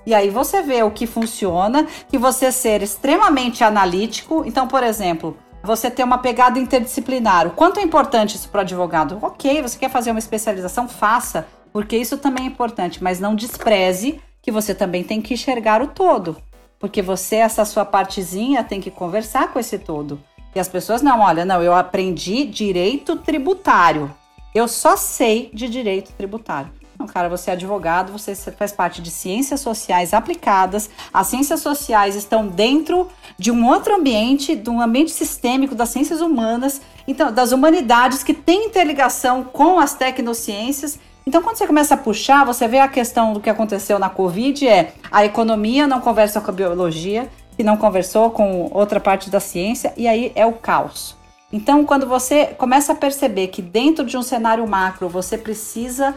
[0.06, 4.44] E aí você vê o que funciona, que você ser extremamente analítico.
[4.46, 7.48] Então, por exemplo, você ter uma pegada interdisciplinar.
[7.48, 9.18] O quanto é importante isso para o advogado?
[9.20, 10.88] Ok, você quer fazer uma especialização?
[10.88, 15.82] Faça, porque isso também é importante, mas não despreze que você também tem que enxergar
[15.82, 16.36] o todo.
[16.78, 20.20] Porque você, essa sua partezinha, tem que conversar com esse todo.
[20.54, 24.14] E as pessoas, não, olha, não, eu aprendi direito tributário.
[24.54, 26.70] Eu só sei de direito tributário.
[26.98, 30.88] Não, cara, você é advogado, você faz parte de ciências sociais aplicadas.
[31.12, 36.20] As ciências sociais estão dentro de um outro ambiente, de um ambiente sistêmico das ciências
[36.20, 40.98] humanas, então das humanidades que tem interligação com as tecnociências.
[41.26, 44.66] Então, quando você começa a puxar, você vê a questão do que aconteceu na Covid
[44.66, 49.40] é a economia não conversa com a biologia, que não conversou com outra parte da
[49.40, 51.16] ciência, e aí é o caos.
[51.52, 56.14] Então, quando você começa a perceber que dentro de um cenário macro você precisa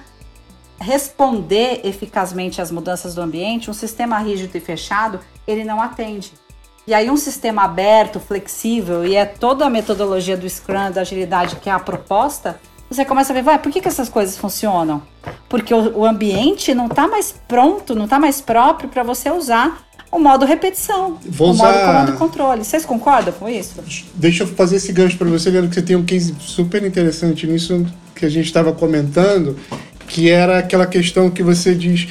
[0.80, 6.32] responder eficazmente às mudanças do ambiente, um sistema rígido e fechado, ele não atende.
[6.88, 11.58] E aí um sistema aberto, flexível, e é toda a metodologia do Scrum, da agilidade
[11.58, 15.04] que é a proposta, você começa a ver, vai, por que, que essas coisas funcionam?
[15.48, 19.88] Porque o, o ambiente não está mais pronto, não está mais próprio para você usar
[20.12, 21.66] o modo repetição, Vou o usar...
[21.66, 22.66] modo comando controle.
[22.66, 23.76] Vocês concordam com isso?
[24.16, 27.86] Deixa eu fazer esse gancho para você, que você tem um case super interessante nisso
[28.16, 29.56] que a gente estava comentando,
[30.10, 32.08] que era aquela questão que você diz,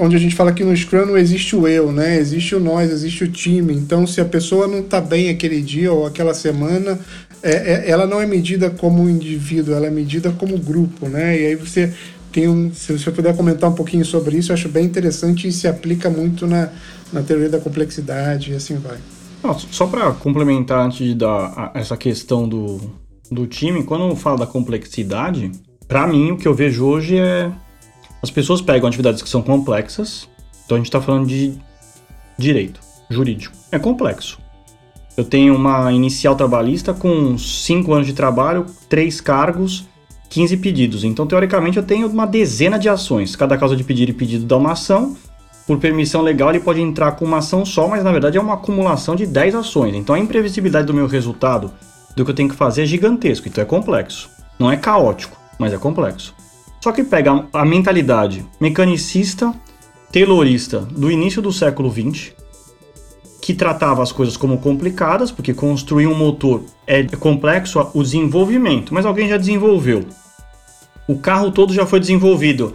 [0.00, 2.16] onde a gente fala que no Scrum não existe o eu, né?
[2.16, 3.74] Existe o nós, existe o time.
[3.74, 6.96] Então, se a pessoa não está bem aquele dia ou aquela semana,
[7.42, 11.40] é, é, ela não é medida como indivíduo, ela é medida como grupo, né?
[11.40, 11.92] E aí você
[12.30, 15.52] tem um, se você puder comentar um pouquinho sobre isso, eu acho bem interessante e
[15.52, 16.68] se aplica muito na,
[17.12, 18.98] na teoria da complexidade e assim vai.
[19.72, 22.80] Só para complementar antes de dar essa questão do,
[23.28, 25.50] do time, quando eu falo da complexidade,
[25.90, 27.50] para mim, o que eu vejo hoje é.
[28.22, 30.28] As pessoas pegam atividades que são complexas.
[30.64, 31.54] Então a gente está falando de
[32.38, 33.52] direito jurídico.
[33.72, 34.38] É complexo.
[35.16, 39.84] Eu tenho uma inicial trabalhista com 5 anos de trabalho, 3 cargos,
[40.28, 41.02] 15 pedidos.
[41.02, 43.34] Então, teoricamente, eu tenho uma dezena de ações.
[43.34, 45.16] Cada causa de pedido e pedido dá uma ação.
[45.66, 48.54] Por permissão legal, ele pode entrar com uma ação só, mas na verdade é uma
[48.54, 49.96] acumulação de 10 ações.
[49.96, 51.72] Então, a imprevisibilidade do meu resultado,
[52.14, 53.48] do que eu tenho que fazer, é gigantesco.
[53.48, 54.30] Então, é complexo.
[54.56, 56.34] Não é caótico mas é complexo.
[56.82, 59.54] Só que pega a mentalidade mecanicista,
[60.10, 62.32] taylorista do início do século XX,
[63.42, 69.04] que tratava as coisas como complicadas, porque construir um motor é complexo o desenvolvimento, mas
[69.04, 70.06] alguém já desenvolveu.
[71.06, 72.72] O carro todo já foi desenvolvido.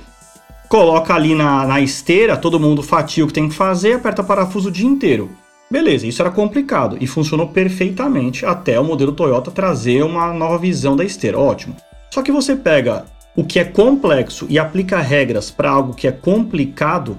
[0.69, 4.69] Coloca ali na, na esteira, todo mundo fatia o que tem que fazer, aperta parafuso
[4.69, 5.29] o dia inteiro.
[5.71, 10.95] Beleza, isso era complicado e funcionou perfeitamente até o modelo Toyota trazer uma nova visão
[10.95, 11.39] da esteira.
[11.39, 11.75] Ótimo.
[12.15, 13.03] Só que você pega
[13.35, 17.17] o que é complexo e aplica regras para algo que é complicado,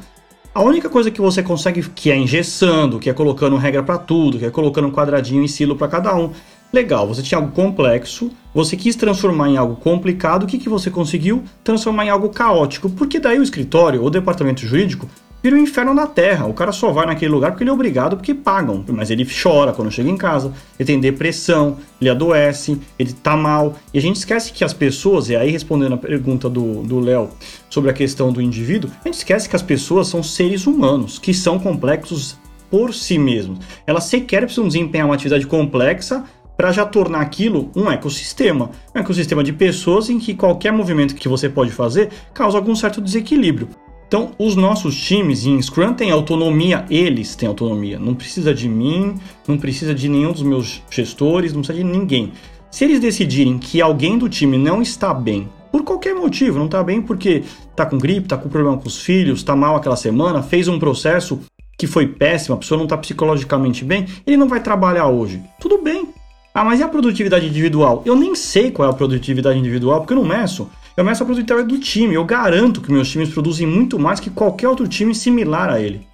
[0.54, 4.38] a única coisa que você consegue, que é engessando, que é colocando regra para tudo,
[4.38, 6.30] que é colocando um quadradinho e silo para cada um.
[6.72, 10.90] Legal, você tinha algo complexo, você quis transformar em algo complicado, o que, que você
[10.90, 11.44] conseguiu?
[11.62, 15.06] Transformar em algo caótico, porque daí o escritório, o departamento jurídico,
[15.46, 16.46] vira um inferno na terra.
[16.46, 18.84] O cara só vai naquele lugar porque ele é obrigado, porque pagam.
[18.88, 23.76] Mas ele chora quando chega em casa, ele tem depressão, ele adoece, ele tá mal.
[23.94, 27.30] E a gente esquece que as pessoas, e aí respondendo a pergunta do Léo
[27.70, 31.32] sobre a questão do indivíduo, a gente esquece que as pessoas são seres humanos, que
[31.32, 32.36] são complexos
[32.68, 33.60] por si mesmos.
[33.86, 36.24] Elas sequer precisam desempenhar uma atividade complexa
[36.56, 38.70] para já tornar aquilo um ecossistema.
[38.92, 43.00] Um ecossistema de pessoas em que qualquer movimento que você pode fazer causa algum certo
[43.00, 43.68] desequilíbrio.
[44.08, 47.98] Então, os nossos times em Scrum têm autonomia, eles têm autonomia.
[47.98, 49.16] Não precisa de mim,
[49.48, 52.32] não precisa de nenhum dos meus gestores, não precisa de ninguém.
[52.70, 56.84] Se eles decidirem que alguém do time não está bem, por qualquer motivo, não está
[56.84, 60.42] bem porque está com gripe, está com problema com os filhos, está mal aquela semana,
[60.42, 61.40] fez um processo
[61.76, 65.42] que foi péssimo, a pessoa não está psicologicamente bem, ele não vai trabalhar hoje.
[65.60, 66.08] Tudo bem.
[66.54, 68.02] Ah, mas e a produtividade individual?
[68.06, 70.70] Eu nem sei qual é a produtividade individual, porque eu não meço.
[70.96, 72.14] Eu meço a produtividade do time.
[72.14, 76.06] Eu garanto que meus times produzem muito mais que qualquer outro time similar a ele.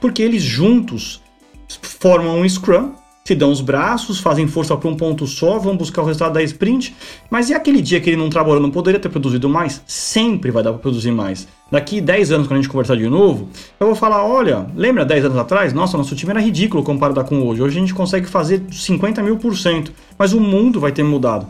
[0.00, 1.22] Porque eles juntos
[1.68, 2.92] formam um Scrum,
[3.24, 6.42] se dão os braços, fazem força para um ponto só, vão buscar o resultado da
[6.42, 6.96] sprint.
[7.30, 9.80] Mas e aquele dia que ele não trabalhou, não poderia ter produzido mais?
[9.86, 11.46] Sempre vai dar para produzir mais.
[11.70, 15.26] Daqui 10 anos, quando a gente conversar de novo, eu vou falar: olha, lembra 10
[15.26, 15.72] anos atrás?
[15.72, 17.62] Nossa, nosso time era ridículo comparado com hoje.
[17.62, 19.92] Hoje a gente consegue fazer 50 mil por cento.
[20.18, 21.46] Mas o mundo vai ter mudado.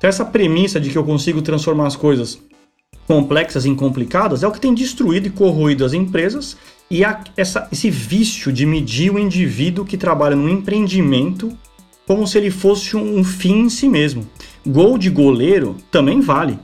[0.00, 2.38] Então, essa premissa de que eu consigo transformar as coisas
[3.06, 6.56] complexas em complicadas é o que tem destruído e corroído as empresas
[6.90, 11.52] e a, essa, esse vício de medir o indivíduo que trabalha no empreendimento
[12.06, 14.26] como se ele fosse um, um fim em si mesmo.
[14.66, 16.58] Gol de goleiro também vale.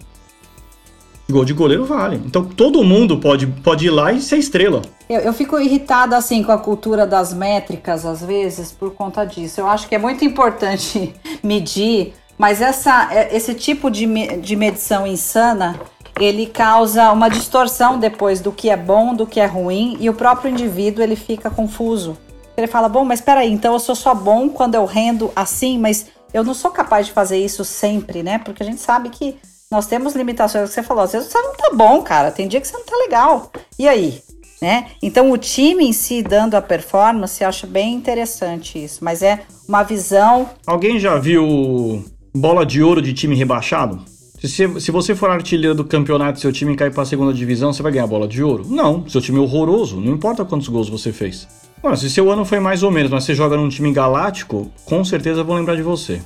[1.29, 2.23] Gol de goleiro vale.
[2.25, 4.81] Então todo mundo pode, pode ir lá e ser estrela.
[5.11, 9.61] Eu, eu fico irritada assim com a cultura das métricas às vezes por conta disso.
[9.61, 11.13] Eu acho que é muito importante
[11.45, 14.07] medir, mas essa, é, esse tipo de,
[14.39, 15.79] de medição insana
[16.19, 20.15] ele causa uma distorção depois do que é bom, do que é ruim, e o
[20.15, 22.17] próprio indivíduo ele fica confuso.
[22.57, 25.79] Ele fala: bom, mas espera aí, então eu sou só bom quando eu rendo assim,
[25.79, 28.39] mas eu não sou capaz de fazer isso sempre, né?
[28.39, 29.37] Porque a gente sabe que
[29.71, 32.61] nós temos limitações, que você falou, às vezes você não tá bom, cara, tem dia
[32.61, 33.51] que você não tá legal.
[33.79, 34.23] E aí?
[34.63, 34.87] Né?
[35.03, 39.41] Então o time em si dando a performance, eu acho bem interessante isso, mas é
[39.69, 40.49] uma visão.
[40.67, 42.03] Alguém já viu
[42.37, 44.01] bola de ouro de time rebaixado?
[44.43, 47.73] Se, se você for artilheiro do campeonato e seu time cair para a segunda divisão,
[47.73, 48.67] você vai ganhar bola de ouro?
[48.69, 51.49] Não, seu time é horroroso, não importa quantos gols você fez.
[51.83, 55.05] Bom, se seu ano foi mais ou menos, mas você joga num time galáctico, com
[55.05, 56.21] certeza vão lembrar de você.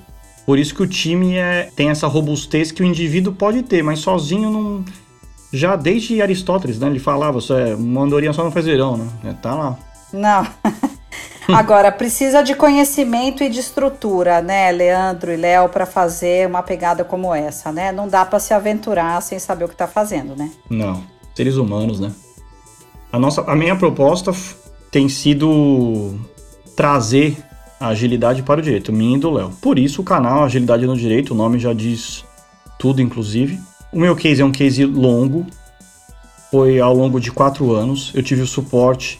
[0.44, 4.00] Por isso que o time é, tem essa robustez que o indivíduo pode ter, mas
[4.00, 4.84] sozinho não.
[5.52, 6.88] Já desde Aristóteles, né?
[6.88, 9.06] Ele falava, isso é, uma andorinha só não faz verão, né?
[9.24, 9.78] É, tá lá.
[10.12, 10.46] Não.
[11.52, 17.04] Agora, precisa de conhecimento e de estrutura, né, Leandro e Léo, para fazer uma pegada
[17.04, 17.92] como essa, né?
[17.92, 20.50] Não dá para se aventurar sem saber o que está fazendo, né?
[20.68, 21.02] Não.
[21.34, 22.12] Seres humanos, né?
[23.12, 24.32] A, nossa, a minha proposta
[24.90, 26.18] tem sido
[26.76, 27.36] trazer
[27.80, 29.50] a agilidade para o direito, minha e do Léo.
[29.60, 32.24] Por isso o canal Agilidade no Direito, o nome já diz
[32.78, 33.58] tudo, inclusive.
[33.92, 35.46] O meu case é um case longo,
[36.50, 38.12] foi ao longo de quatro anos.
[38.14, 39.19] Eu tive o suporte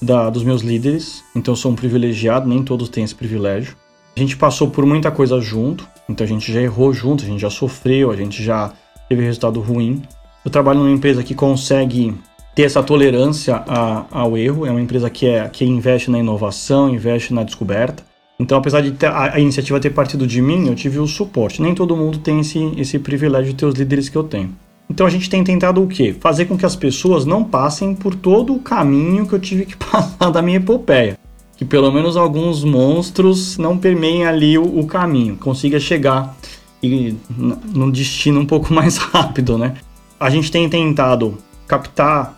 [0.00, 3.76] da, dos meus líderes, então eu sou um privilegiado, nem todos têm esse privilégio.
[4.16, 7.40] A gente passou por muita coisa junto, então a gente já errou junto, a gente
[7.40, 8.72] já sofreu, a gente já
[9.08, 10.02] teve resultado ruim.
[10.44, 12.14] Eu trabalho numa empresa que consegue
[12.54, 16.88] ter essa tolerância a, ao erro, é uma empresa que, é, que investe na inovação,
[16.88, 18.02] investe na descoberta.
[18.38, 21.60] Então, apesar de ter, a, a, iniciativa ter partido de mim, eu tive o suporte.
[21.60, 24.56] Nem todo mundo tem esse, esse privilégio de ter os líderes que eu tenho.
[24.90, 26.12] Então a gente tem tentado o quê?
[26.18, 29.76] Fazer com que as pessoas não passem por todo o caminho que eu tive que
[29.78, 31.16] passar da minha epopeia.
[31.56, 36.36] Que pelo menos alguns monstros não permeiem ali o, o caminho, consiga chegar
[36.82, 39.74] e no destino um pouco mais rápido, né?
[40.18, 42.36] A gente tem tentado captar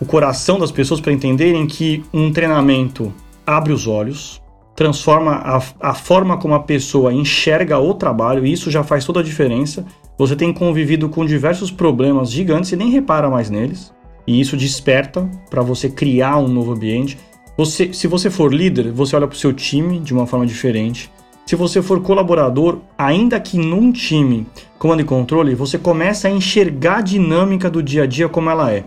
[0.00, 3.12] o coração das pessoas para entenderem que um treinamento
[3.44, 4.40] abre os olhos,
[4.76, 9.18] transforma a, a forma como a pessoa enxerga o trabalho, e isso já faz toda
[9.18, 9.84] a diferença.
[10.18, 13.94] Você tem convivido com diversos problemas gigantes e nem repara mais neles.
[14.26, 17.16] E isso desperta para você criar um novo ambiente.
[17.56, 21.08] Você, se você for líder, você olha para o seu time de uma forma diferente.
[21.46, 24.44] Se você for colaborador, ainda que num time
[24.76, 28.72] comando e controle, você começa a enxergar a dinâmica do dia a dia como ela
[28.72, 28.84] é.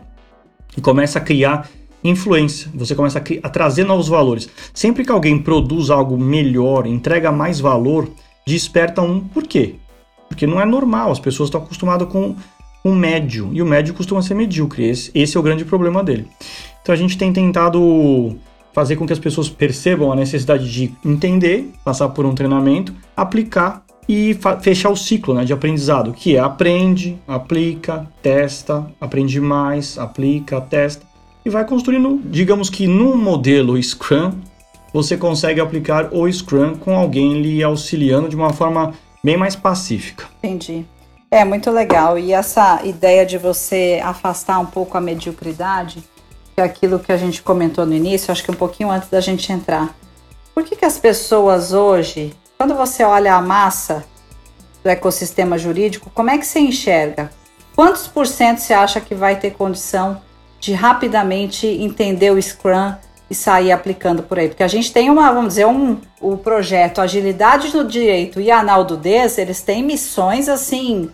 [0.77, 1.69] E começa a criar
[2.03, 4.49] influência, você começa a, a trazer novos valores.
[4.73, 8.09] Sempre que alguém produz algo melhor, entrega mais valor,
[8.45, 9.75] desperta um porquê.
[10.31, 12.37] Porque não é normal, as pessoas estão acostumadas com
[12.85, 14.87] um médio, e o médio costuma ser medíocre.
[14.87, 16.25] Esse, esse é o grande problema dele.
[16.81, 18.37] Então a gente tem tentado
[18.71, 23.83] fazer com que as pessoas percebam a necessidade de entender, passar por um treinamento, aplicar
[24.07, 30.61] e fechar o ciclo né, de aprendizado, que é aprende, aplica, testa, aprende mais, aplica,
[30.61, 31.05] testa,
[31.43, 34.31] e vai construindo, digamos que num modelo Scrum,
[34.93, 40.25] você consegue aplicar o Scrum com alguém lhe auxiliando de uma forma bem mais pacífica.
[40.39, 40.85] Entendi.
[41.29, 42.19] É muito legal.
[42.19, 46.03] E essa ideia de você afastar um pouco a mediocridade,
[46.53, 49.21] que é aquilo que a gente comentou no início, acho que um pouquinho antes da
[49.21, 49.95] gente entrar.
[50.53, 54.03] Por que, que as pessoas hoje, quando você olha a massa
[54.83, 57.31] do ecossistema jurídico, como é que você enxerga?
[57.75, 60.21] Quantos por cento você acha que vai ter condição
[60.59, 62.93] de rapidamente entender o Scrum
[63.31, 64.49] e sair aplicando por aí.
[64.49, 68.97] Porque a gente tem uma, vamos dizer, um, o projeto Agilidade no Direito e Analdo
[68.97, 71.09] Des, eles têm missões assim.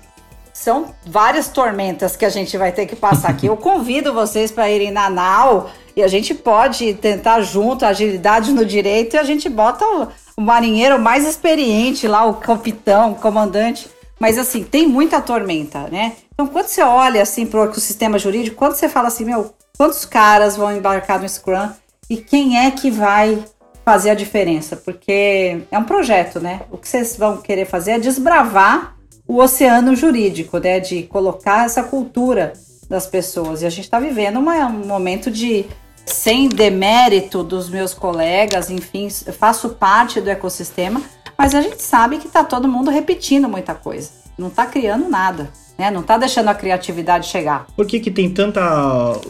[0.51, 3.45] São várias tormentas que a gente vai ter que passar aqui.
[3.45, 8.65] Eu convido vocês para irem na NAU e a gente pode tentar junto agilidade no
[8.65, 13.88] direito e a gente bota o, o marinheiro mais experiente lá, o capitão, o comandante.
[14.19, 16.13] Mas assim, tem muita tormenta, né?
[16.34, 20.03] Então, quando você olha assim para o ecossistema jurídico, quando você fala assim, meu, quantos
[20.03, 21.70] caras vão embarcar no Scrum
[22.10, 23.43] e quem é que vai
[23.84, 26.62] fazer a diferença, porque é um projeto, né?
[26.72, 30.80] O que vocês vão querer fazer é desbravar o oceano jurídico, né?
[30.80, 32.53] De colocar essa cultura
[32.89, 33.62] das pessoas.
[33.62, 35.66] E a gente está vivendo uma, um momento de
[36.05, 41.01] sem demérito dos meus colegas, enfim, faço parte do ecossistema,
[41.38, 45.51] mas a gente sabe que está todo mundo repetindo muita coisa, não está criando nada,
[45.78, 45.91] né?
[45.91, 47.68] Não está deixando a criatividade chegar.
[47.76, 48.62] Por que, que tem tanta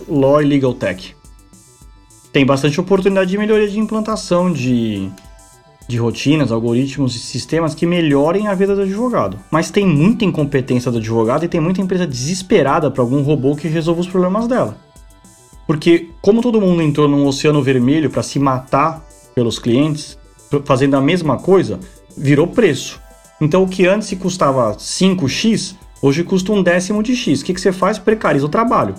[0.07, 1.16] law e legal tech?
[2.37, 5.09] Tem bastante oportunidade de melhoria de implantação de,
[5.87, 9.39] de rotinas, algoritmos e sistemas que melhorem a vida do advogado.
[9.49, 13.67] Mas tem muita incompetência do advogado e tem muita empresa desesperada para algum robô que
[13.67, 14.77] resolva os problemas dela.
[15.65, 20.15] Porque, como todo mundo entrou num oceano vermelho para se matar pelos clientes,
[20.63, 21.79] fazendo a mesma coisa,
[22.15, 23.01] virou preço.
[23.41, 27.41] Então, o que antes custava 5x, hoje custa um décimo de x.
[27.41, 27.97] O que, que você faz?
[27.97, 28.93] Precariza o trabalho.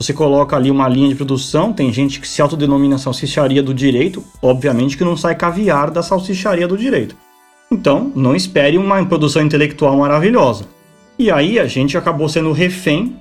[0.00, 4.24] Você coloca ali uma linha de produção, tem gente que se autodenomina salsicharia do direito,
[4.40, 7.14] obviamente que não sai caviar da salsicharia do direito.
[7.70, 10.64] Então, não espere uma produção intelectual maravilhosa.
[11.18, 13.14] E aí a gente acabou sendo refém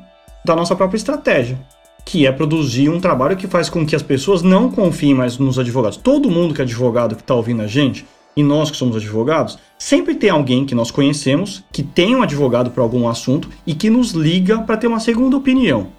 [0.46, 1.60] da nossa própria estratégia,
[2.06, 5.60] que é produzir um trabalho que faz com que as pessoas não confiem mais nos
[5.60, 5.98] advogados.
[5.98, 8.06] Todo mundo que é advogado que está ouvindo a gente,
[8.38, 12.72] e nós que somos advogados, sempre tem alguém que nós conhecemos que tem um advogado
[12.72, 15.99] para algum assunto e que nos liga para ter uma segunda opinião.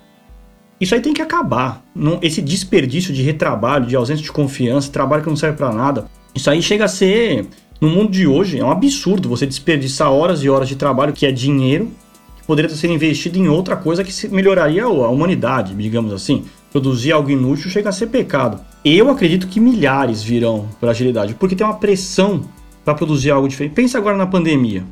[0.80, 1.84] Isso aí tem que acabar.
[2.22, 6.06] Esse desperdício de retrabalho, de ausência de confiança, trabalho que não serve para nada.
[6.34, 7.46] Isso aí chega a ser,
[7.78, 11.26] no mundo de hoje, é um absurdo você desperdiçar horas e horas de trabalho, que
[11.26, 11.90] é dinheiro,
[12.38, 16.46] que poderia ser investido em outra coisa que melhoraria a humanidade, digamos assim.
[16.72, 18.58] Produzir algo inútil chega a ser pecado.
[18.82, 22.44] Eu acredito que milhares virão para agilidade, porque tem uma pressão
[22.86, 23.74] para produzir algo diferente.
[23.74, 24.82] Pensa agora na pandemia.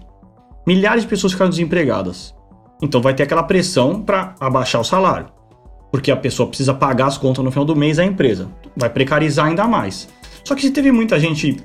[0.66, 2.34] Milhares de pessoas ficaram desempregadas.
[2.82, 5.38] Então vai ter aquela pressão para abaixar o salário
[5.91, 8.49] porque a pessoa precisa pagar as contas no final do mês à empresa.
[8.76, 10.09] Vai precarizar ainda mais.
[10.45, 11.57] Só que se teve muita gente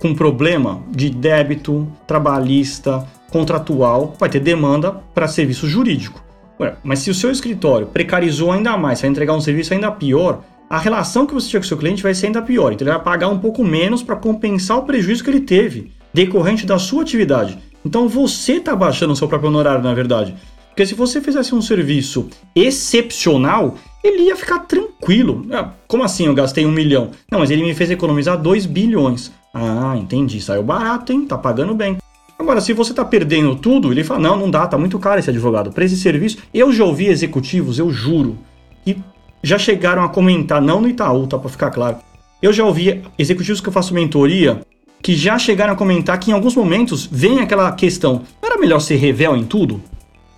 [0.00, 6.22] com problema de débito, trabalhista, contratual, vai ter demanda para serviço jurídico.
[6.58, 10.42] Ué, mas se o seu escritório precarizou ainda mais, vai entregar um serviço ainda pior,
[10.68, 12.72] a relação que você tinha com o seu cliente vai ser ainda pior.
[12.72, 16.66] Então ele vai pagar um pouco menos para compensar o prejuízo que ele teve decorrente
[16.66, 17.58] da sua atividade.
[17.84, 20.34] Então você está baixando o seu próprio honorário, na verdade.
[20.70, 25.46] Porque se você fizesse um serviço excepcional, ele ia ficar tranquilo.
[25.52, 27.10] Ah, como assim eu gastei um milhão?
[27.30, 29.30] Não, mas ele me fez economizar 2 bilhões.
[29.52, 30.40] Ah, entendi.
[30.40, 31.26] Saiu barato, hein?
[31.26, 31.98] Tá pagando bem.
[32.38, 35.28] Agora, se você tá perdendo tudo, ele fala: não, não dá, tá muito caro esse
[35.28, 35.70] advogado.
[35.72, 38.38] Para esse serviço, eu já ouvi executivos, eu juro,
[38.84, 38.96] que
[39.42, 41.38] já chegaram a comentar, não no Itaú, tá?
[41.38, 41.98] Pra ficar claro.
[42.40, 44.62] Eu já ouvi executivos que eu faço mentoria
[45.02, 48.80] que já chegaram a comentar que em alguns momentos vem aquela questão: não era melhor
[48.80, 49.82] ser revel em tudo?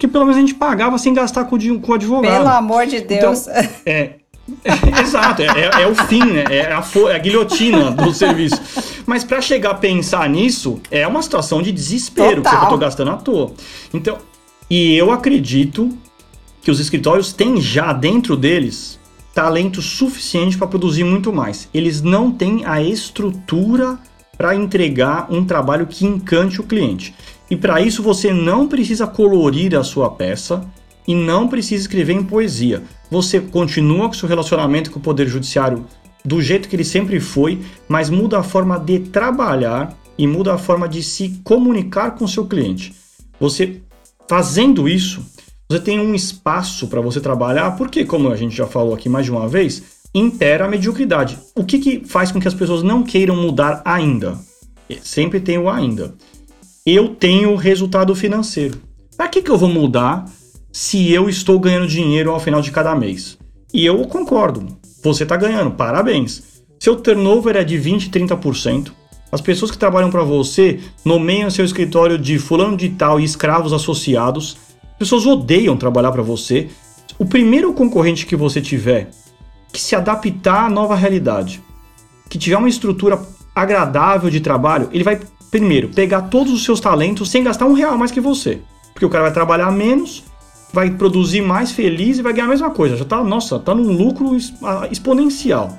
[0.03, 2.39] Que pelo menos a gente pagava sem gastar com, com o advogado.
[2.39, 3.47] Pelo amor de Deus.
[3.47, 3.55] Então,
[3.87, 4.15] é,
[4.65, 6.45] é, exato, é, é, é, o fim, né?
[6.51, 8.61] É a, é a guilhotina do serviço.
[9.07, 12.51] Mas para chegar a pensar nisso, é uma situação de desespero, Total.
[12.51, 13.53] porque eu tô gastando à toa.
[13.95, 14.19] Então,
[14.69, 15.97] e eu acredito
[16.63, 18.99] que os escritórios têm já dentro deles
[19.33, 21.69] talento suficiente para produzir muito mais.
[21.73, 24.01] Eles não têm a estrutura
[24.37, 27.15] para entregar um trabalho que encante o cliente.
[27.53, 30.67] E para isso você não precisa colorir a sua peça
[31.07, 32.83] e não precisa escrever em poesia.
[33.11, 35.85] Você continua com seu relacionamento com o Poder Judiciário
[36.25, 40.57] do jeito que ele sempre foi, mas muda a forma de trabalhar e muda a
[40.57, 42.95] forma de se comunicar com seu cliente.
[43.39, 43.83] Você
[44.27, 45.23] fazendo isso,
[45.69, 49.27] você tem um espaço para você trabalhar, porque, como a gente já falou aqui mais
[49.27, 49.83] de uma vez,
[50.15, 51.39] impera a mediocridade.
[51.55, 54.39] O que, que faz com que as pessoas não queiram mudar ainda?
[55.03, 56.15] Sempre tem o ainda
[56.85, 58.77] eu tenho resultado financeiro.
[59.17, 60.25] Para que, que eu vou mudar
[60.73, 63.39] se eu estou ganhando dinheiro ao final de cada mês?
[63.73, 64.67] E eu concordo,
[65.03, 66.63] você está ganhando, parabéns.
[66.81, 68.91] Seu turnover é de 20, 30%.
[69.31, 73.73] As pessoas que trabalham para você nomeiam seu escritório de fulano de tal e escravos
[73.73, 74.57] associados.
[74.83, 76.69] As pessoas odeiam trabalhar para você.
[77.17, 79.11] O primeiro concorrente que você tiver
[79.73, 81.63] que se adaptar à nova realidade,
[82.29, 83.23] que tiver uma estrutura
[83.55, 85.21] agradável de trabalho, ele vai
[85.53, 88.61] primeiro, pegar todos os seus talentos sem gastar um real mais que você.
[88.93, 90.25] Porque o cara vai trabalhar menos,
[90.73, 92.97] vai produzir mais feliz e vai ganhar a mesma coisa.
[92.97, 94.35] Já tá, nossa, tá num lucro
[94.91, 95.77] exponencial.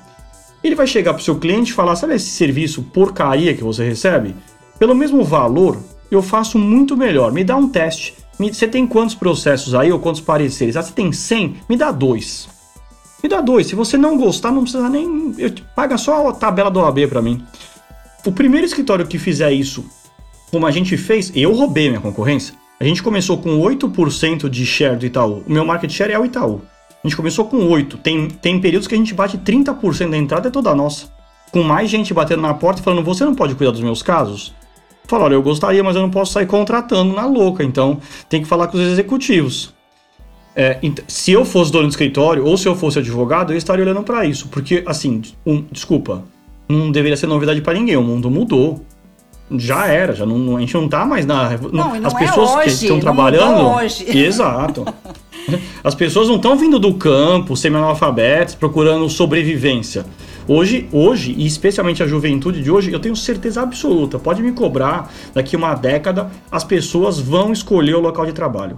[0.63, 4.35] Ele vai chegar pro seu cliente e falar: sabe esse serviço porcaria que você recebe?
[4.77, 5.77] Pelo mesmo valor,
[6.11, 7.31] eu faço muito melhor.
[7.31, 8.13] Me dá um teste.
[8.37, 10.77] você tem quantos processos aí ou quantos pareceres?
[10.77, 11.57] Ah, você tem 100?
[11.67, 12.47] Me dá dois.
[13.23, 13.67] Me dá dois.
[13.67, 15.33] Se você não gostar, não precisa nem.
[15.37, 17.43] Eu, paga só a tabela do OAB para mim.
[18.25, 19.83] O primeiro escritório que fizer isso,
[20.49, 22.55] como a gente fez, eu roubei minha concorrência.
[22.79, 25.43] A gente começou com 8% de share do Itaú.
[25.45, 26.61] O meu market share é o Itaú.
[27.03, 27.97] A gente começou com 8%.
[27.97, 31.11] Tem, tem períodos que a gente bate 30% da entrada, é toda nossa.
[31.51, 34.53] Com mais gente batendo na porta e falando, você não pode cuidar dos meus casos?
[35.05, 37.99] Fala, olha, eu gostaria, mas eu não posso sair contratando na louca, então
[38.29, 39.73] tem que falar com os executivos.
[40.55, 44.03] É, se eu fosse dono do escritório ou se eu fosse advogado, eu estaria olhando
[44.03, 46.23] para isso, porque assim, um, desculpa,
[46.67, 47.97] não deveria ser novidade para ninguém.
[47.97, 48.83] O mundo mudou.
[49.55, 51.57] Já era, já não, a gente não tá mais na.
[51.71, 53.67] Não, não as pessoas é hoje, que estão trabalhando.
[53.75, 54.05] Hoje.
[54.17, 54.85] Exato.
[55.83, 60.05] As pessoas não estão vindo do campo, semi-analfabetas, procurando sobrevivência.
[60.47, 65.11] Hoje, hoje, e especialmente a juventude de hoje, eu tenho certeza absoluta, pode me cobrar,
[65.33, 68.77] daqui uma década, as pessoas vão escolher o local de trabalho.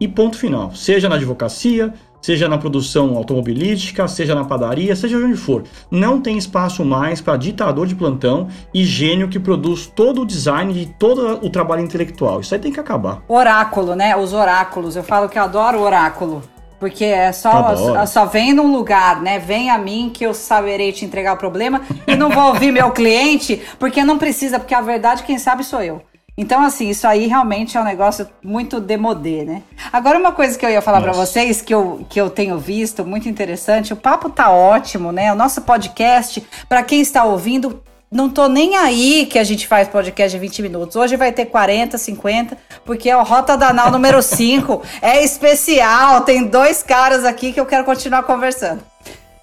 [0.00, 0.74] E ponto final.
[0.74, 5.64] Seja na advocacia, seja na produção automobilística, seja na padaria, seja onde for.
[5.90, 10.72] Não tem espaço mais para ditador de plantão e gênio que produz todo o design
[10.80, 12.40] e todo o trabalho intelectual.
[12.40, 13.22] Isso aí tem que acabar.
[13.28, 14.16] Oráculo, né?
[14.16, 14.96] Os oráculos.
[14.96, 16.42] Eu falo que eu adoro oráculo.
[16.78, 19.38] Porque é só, só vem num lugar, né?
[19.38, 22.90] Vem a mim que eu saberei te entregar o problema e não vou ouvir meu
[22.90, 26.00] cliente, porque não precisa, porque a verdade quem sabe sou eu.
[26.40, 29.62] Então, assim, isso aí realmente é um negócio muito demodê, né?
[29.92, 33.04] Agora, uma coisa que eu ia falar para vocês, que eu, que eu tenho visto,
[33.04, 35.30] muito interessante, o papo tá ótimo, né?
[35.30, 39.86] O nosso podcast, para quem está ouvindo, não tô nem aí que a gente faz
[39.86, 40.96] podcast de 20 minutos.
[40.96, 44.80] Hoje vai ter 40, 50, porque é o Rota Danal número 5.
[45.02, 48.80] É especial, tem dois caras aqui que eu quero continuar conversando.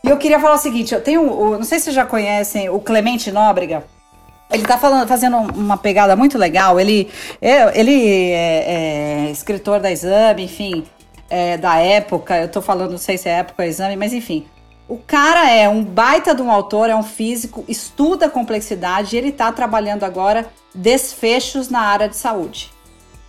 [0.04, 2.80] E eu queria falar o seguinte, eu tenho, não sei se vocês já conhecem o
[2.80, 3.84] Clemente Nóbrega.
[4.50, 6.80] Ele está falando, fazendo uma pegada muito legal.
[6.80, 7.10] Ele,
[7.42, 10.86] é, ele é, é escritor da Exame, enfim,
[11.30, 12.38] é, da época.
[12.38, 14.48] Eu estou falando, não sei se é época Exame, mas enfim.
[14.88, 19.30] O cara é um baita de um autor, é um físico, estuda complexidade e ele
[19.30, 22.72] está trabalhando agora desfechos na área de saúde.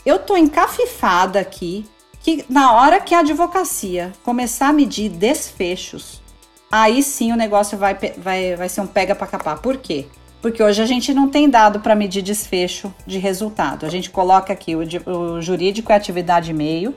[0.06, 1.84] Eu tô encafifada aqui
[2.22, 6.22] que na hora que a advocacia começar a medir desfechos,
[6.70, 9.58] aí sim o negócio vai, vai, vai ser um pega para capar.
[9.58, 10.06] Por quê?
[10.40, 13.84] Porque hoje a gente não tem dado para medir desfecho de resultado.
[13.84, 14.80] A gente coloca aqui o,
[15.10, 16.94] o jurídico é atividade meio.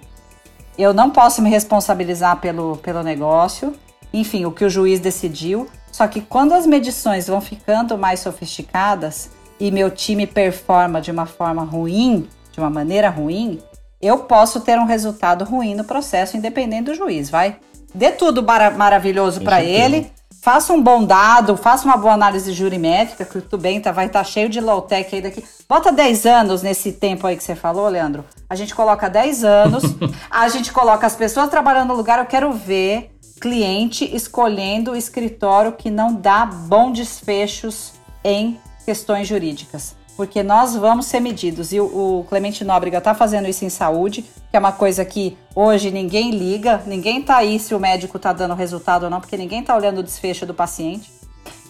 [0.77, 3.73] Eu não posso me responsabilizar pelo, pelo negócio.
[4.13, 5.67] Enfim, o que o juiz decidiu.
[5.91, 11.25] Só que quando as medições vão ficando mais sofisticadas e meu time performa de uma
[11.25, 13.59] forma ruim, de uma maneira ruim,
[14.01, 17.57] eu posso ter um resultado ruim no processo, independente do juiz, vai?
[17.93, 20.11] Dê tudo maravilhoso para ele,
[20.41, 24.19] faça um bom dado, faça uma boa análise jurimétrica, que tudo bem, tá, vai estar
[24.19, 25.45] tá cheio de low-tech aí daqui.
[25.69, 28.25] Bota 10 anos nesse tempo aí que você falou, Leandro.
[28.49, 29.83] A gente coloca 10 anos,
[30.29, 35.71] a gente coloca as pessoas trabalhando no lugar, eu quero ver cliente escolhendo o escritório
[35.71, 41.71] que não dá bons desfechos em questões jurídicas porque nós vamos ser medidos.
[41.71, 45.91] E o, Clemente Nóbrega está fazendo isso em saúde, que é uma coisa que hoje
[45.91, 49.61] ninguém liga, ninguém está aí se o médico está dando resultado ou não, porque ninguém
[49.61, 51.11] está olhando o desfecho do paciente.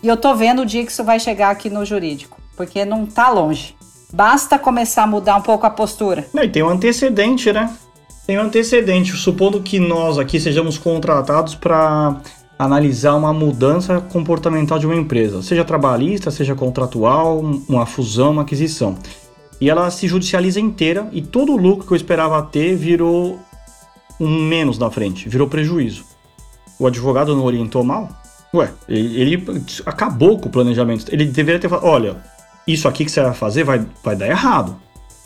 [0.03, 3.03] E eu tô vendo o dia que isso vai chegar aqui no jurídico, porque não
[3.03, 3.75] está longe.
[4.13, 6.27] Basta começar a mudar um pouco a postura.
[6.33, 7.73] Não, e tem um antecedente, né?
[8.27, 9.13] Tem um antecedente.
[9.13, 12.19] Supondo que nós aqui sejamos contratados para
[12.63, 18.95] analisar uma mudança comportamental de uma empresa, seja trabalhista, seja contratual, uma fusão, uma aquisição.
[19.59, 23.39] E ela se judicializa inteira e todo o lucro que eu esperava ter virou
[24.19, 26.03] um menos na frente, virou prejuízo.
[26.77, 28.09] O advogado não orientou mal?
[28.53, 29.43] Ué, ele,
[29.83, 31.11] acabou com o planejamento.
[31.11, 32.17] Ele deveria ter falado: olha,
[32.67, 34.75] isso aqui que você vai fazer vai, vai dar errado.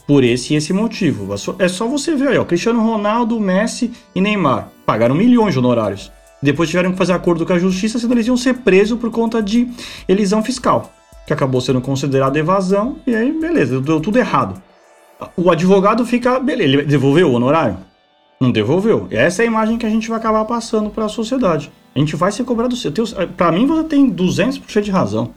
[0.08, 1.34] Por esse e esse motivo.
[1.58, 2.46] É só você ver aí, ó.
[2.46, 6.12] Cristiano Ronaldo, Messi e Neymar pagaram milhões de honorários.
[6.46, 9.41] Depois tiveram que fazer acordo com a justiça, senão eles iam ser presos por conta
[9.41, 9.68] de
[10.08, 10.93] elisão fiscal,
[11.26, 14.62] que acabou sendo considerada evasão, e aí, beleza, deu tudo errado.
[15.36, 17.78] O advogado fica, beleza, ele devolveu o honorário?
[18.39, 19.08] Não devolveu.
[19.10, 21.72] Essa é a imagem que a gente vai acabar passando para a sociedade.
[21.96, 22.76] A gente vai ser cobrado.
[23.36, 25.32] Para mim, você tem 200% de razão.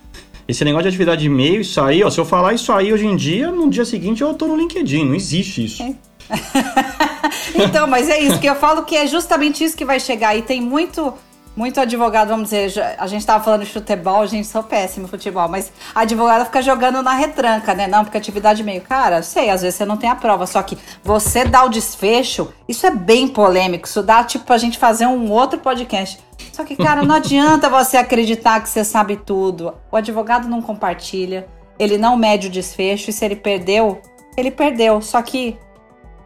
[0.46, 3.06] Esse negócio de atividade de e-mail, isso aí, ó, se eu falar isso aí hoje
[3.06, 5.04] em dia, no dia seguinte eu tô no LinkedIn.
[5.04, 5.82] Não existe isso.
[5.82, 5.94] É.
[7.54, 10.36] então, mas é isso que eu falo que é justamente isso que vai chegar.
[10.36, 11.14] E tem muito
[11.58, 15.48] muito advogado, vamos dizer, a gente tava falando de futebol, gente, sou péssimo em futebol,
[15.48, 17.88] mas a advogada fica jogando na retranca, né?
[17.88, 20.78] Não, porque atividade meio, cara, sei, às vezes você não tem a prova, só que
[21.02, 25.32] você dá o desfecho, isso é bem polêmico, isso dá tipo a gente fazer um
[25.32, 26.20] outro podcast.
[26.52, 29.74] Só que, cara, não adianta você acreditar que você sabe tudo.
[29.90, 34.00] O advogado não compartilha, ele não mede o desfecho, e se ele perdeu,
[34.36, 35.02] ele perdeu.
[35.02, 35.58] Só que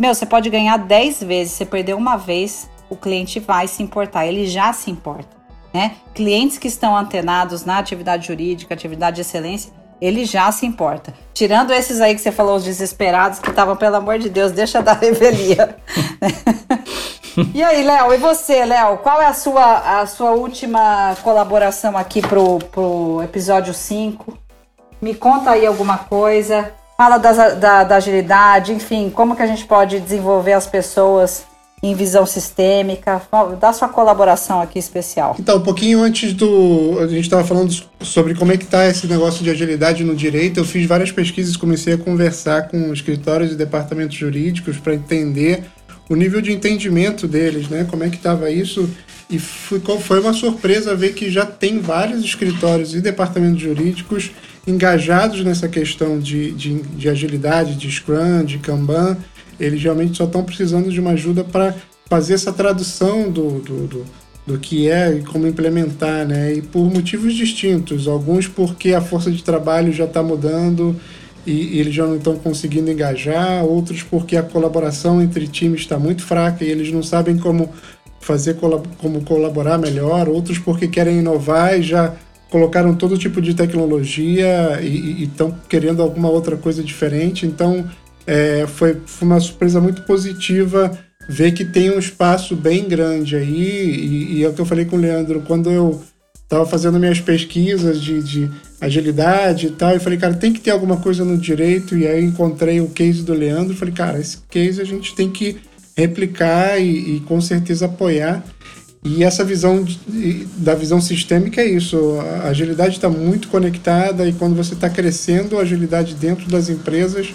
[0.02, 4.26] meu, você pode ganhar 10 vezes, você perder uma vez, o cliente vai se importar,
[4.26, 5.36] ele já se importa,
[5.72, 5.92] né?
[6.12, 11.14] Clientes que estão antenados na atividade jurídica, atividade de excelência, ele já se importa.
[11.32, 14.82] Tirando esses aí que você falou, os desesperados, que estavam, pelo amor de Deus, deixa
[14.82, 15.76] da revelia.
[17.54, 18.98] e aí, Léo, e você, Léo?
[18.98, 24.36] Qual é a sua, a sua última colaboração aqui pro, pro episódio 5?
[25.00, 29.64] Me conta aí alguma coisa fala da, da, da agilidade, enfim, como que a gente
[29.64, 31.44] pode desenvolver as pessoas
[31.82, 33.20] em visão sistêmica.
[33.60, 35.34] Dá sua colaboração aqui especial.
[35.38, 36.98] Então, um pouquinho antes do.
[37.00, 40.60] A gente estava falando sobre como é que está esse negócio de agilidade no direito.
[40.60, 45.64] Eu fiz várias pesquisas, comecei a conversar com escritórios e departamentos jurídicos para entender
[46.08, 47.84] o nível de entendimento deles, né?
[47.90, 48.88] Como é que estava isso.
[49.28, 54.30] E foi uma surpresa ver que já tem vários escritórios e departamentos jurídicos
[54.66, 59.16] engajados nessa questão de, de, de agilidade, de Scrum, de Kanban.
[59.58, 61.74] Eles realmente só estão precisando de uma ajuda para
[62.08, 64.04] fazer essa tradução do, do, do,
[64.46, 66.54] do, que é e como implementar, né?
[66.54, 68.06] E por motivos distintos.
[68.06, 70.96] Alguns porque a força de trabalho já está mudando
[71.46, 75.98] e, e, eles já não estão conseguindo engajar, outros porque a colaboração entre times está
[75.98, 77.70] muito fraca e eles não sabem como
[78.20, 78.56] fazer
[78.98, 82.14] como colaborar melhor, outros porque querem inovar e já
[82.52, 87.46] colocaram todo tipo de tecnologia e estão querendo alguma outra coisa diferente.
[87.46, 87.88] Então,
[88.26, 90.90] é, foi, foi, uma surpresa muito positiva
[91.26, 93.96] ver que tem um espaço bem grande aí.
[93.96, 96.02] E, e é o que eu falei com o Leandro, quando eu
[96.42, 100.72] estava fazendo minhas pesquisas de, de, agilidade e tal, eu falei, cara, tem que ter
[100.72, 101.96] alguma coisa no direito.
[101.96, 105.56] E aí encontrei o case do Leandro, falei, cara, esse case a gente tem que
[105.96, 108.44] replicar e, e com certeza apoiar.
[109.04, 112.20] E essa visão de, da visão sistêmica é isso.
[112.44, 117.34] A agilidade está muito conectada e quando você está crescendo a agilidade dentro das empresas,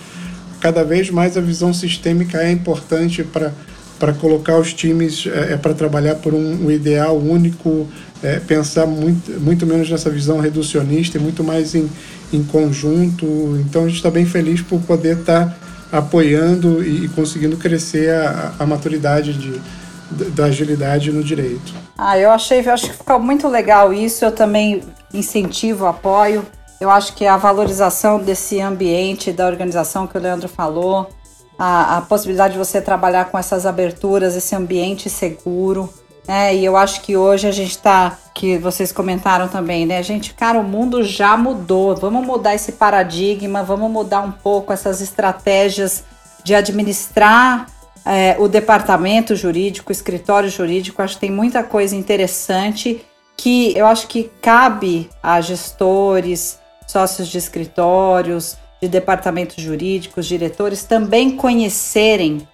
[0.62, 3.54] cada vez mais a visão sistêmica é importante para
[4.00, 7.88] para colocar os times é, é para trabalhar por um, um ideal único,
[8.22, 11.90] é, pensar muito, muito menos nessa visão reducionista e muito mais em,
[12.32, 13.26] em conjunto.
[13.66, 18.12] Então a gente está bem feliz por poder estar tá apoiando e, e conseguindo crescer
[18.12, 19.60] a, a maturidade de,
[20.10, 21.74] da agilidade no direito.
[21.98, 24.24] Ah, eu achei, eu acho que ficou muito legal isso.
[24.24, 24.84] Eu também
[25.14, 26.46] incentivo, apoio.
[26.80, 31.10] Eu acho que a valorização desse ambiente da organização que o Leandro falou,
[31.58, 35.92] a, a possibilidade de você trabalhar com essas aberturas, esse ambiente seguro.
[36.28, 40.04] É, e eu acho que hoje a gente está, que vocês comentaram também, né?
[40.04, 41.96] Gente, cara, o mundo já mudou.
[41.96, 46.04] Vamos mudar esse paradigma, vamos mudar um pouco essas estratégias
[46.44, 47.66] de administrar
[48.08, 53.06] é, o departamento jurídico, o escritório jurídico, acho que tem muita coisa interessante
[53.36, 61.36] que eu acho que cabe a gestores, sócios de escritórios, de departamentos jurídicos, diretores também
[61.36, 62.48] conhecerem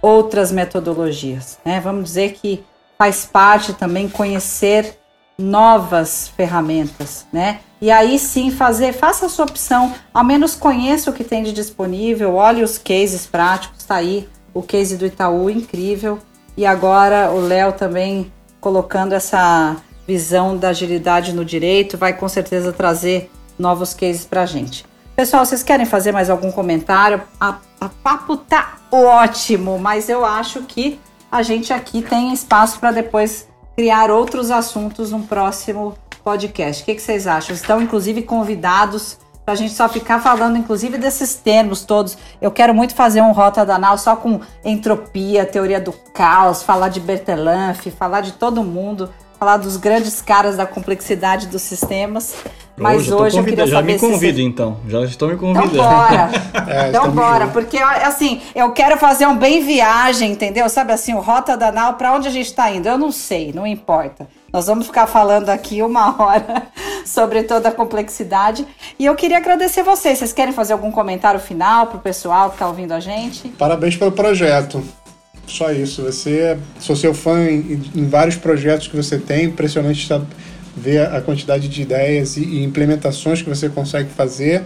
[0.00, 1.58] outras metodologias.
[1.64, 1.80] Né?
[1.80, 2.64] Vamos dizer que
[2.96, 4.98] faz parte também conhecer
[5.36, 7.60] novas ferramentas, né?
[7.80, 11.52] E aí sim fazer, faça a sua opção, ao menos conheça o que tem de
[11.52, 16.18] disponível, olhe os cases práticos, tá aí o case do Itaú, incrível.
[16.56, 19.76] E agora o Léo também colocando essa
[20.06, 24.84] visão da agilidade no direito, vai com certeza trazer novos cases para a gente.
[25.14, 27.20] Pessoal, vocês querem fazer mais algum comentário?
[27.40, 30.98] A, a papo tá ótimo, mas eu acho que
[31.30, 33.46] a gente aqui tem espaço para depois
[33.76, 35.94] criar outros assuntos no próximo
[36.24, 36.82] podcast.
[36.82, 37.54] O que, que vocês acham?
[37.54, 39.18] Estão inclusive convidados
[39.48, 42.18] para a gente só ficar falando, inclusive, desses termos todos.
[42.38, 47.00] Eu quero muito fazer um Rota Danal só com entropia, teoria do caos, falar de
[47.00, 52.34] Bertalanffy, falar de todo mundo, falar dos grandes caras da complexidade dos sistemas.
[52.76, 54.42] Mas hoje, hoje eu queria já saber me convido se...
[54.42, 55.78] então, já estou me então convidando.
[55.78, 56.30] Então bora,
[56.68, 60.68] é, então bora, porque assim, eu quero fazer um bem viagem, entendeu?
[60.68, 62.86] Sabe assim, o Rota Danal, para onde a gente está indo?
[62.86, 64.28] Eu não sei, não importa.
[64.58, 66.66] Nós vamos ficar falando aqui uma hora
[67.06, 68.66] sobre toda a complexidade.
[68.98, 70.18] E eu queria agradecer vocês.
[70.18, 73.50] Vocês querem fazer algum comentário final para o pessoal que está ouvindo a gente?
[73.50, 74.82] Parabéns pelo projeto.
[75.46, 76.02] Só isso.
[76.02, 79.44] Você, sou seu fã em, em vários projetos que você tem.
[79.44, 80.08] Impressionante
[80.76, 84.64] ver a quantidade de ideias e, e implementações que você consegue fazer.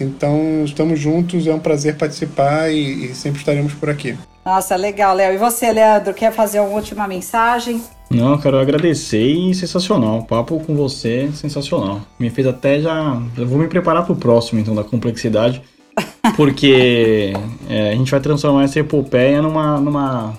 [0.00, 1.46] Então, estamos juntos.
[1.46, 4.16] É um prazer participar e, e sempre estaremos por aqui.
[4.44, 5.34] Nossa, legal, Léo.
[5.34, 7.82] E você, Leandro, quer fazer uma última mensagem?
[8.10, 10.18] Não, quero agradecer e sensacional.
[10.18, 12.02] O papo com você, sensacional.
[12.18, 13.20] Me fez até já.
[13.36, 15.62] Eu vou me preparar para o próximo, então, da complexidade.
[16.36, 17.32] Porque
[17.68, 20.34] é, a gente vai transformar essa epopeia numa, numa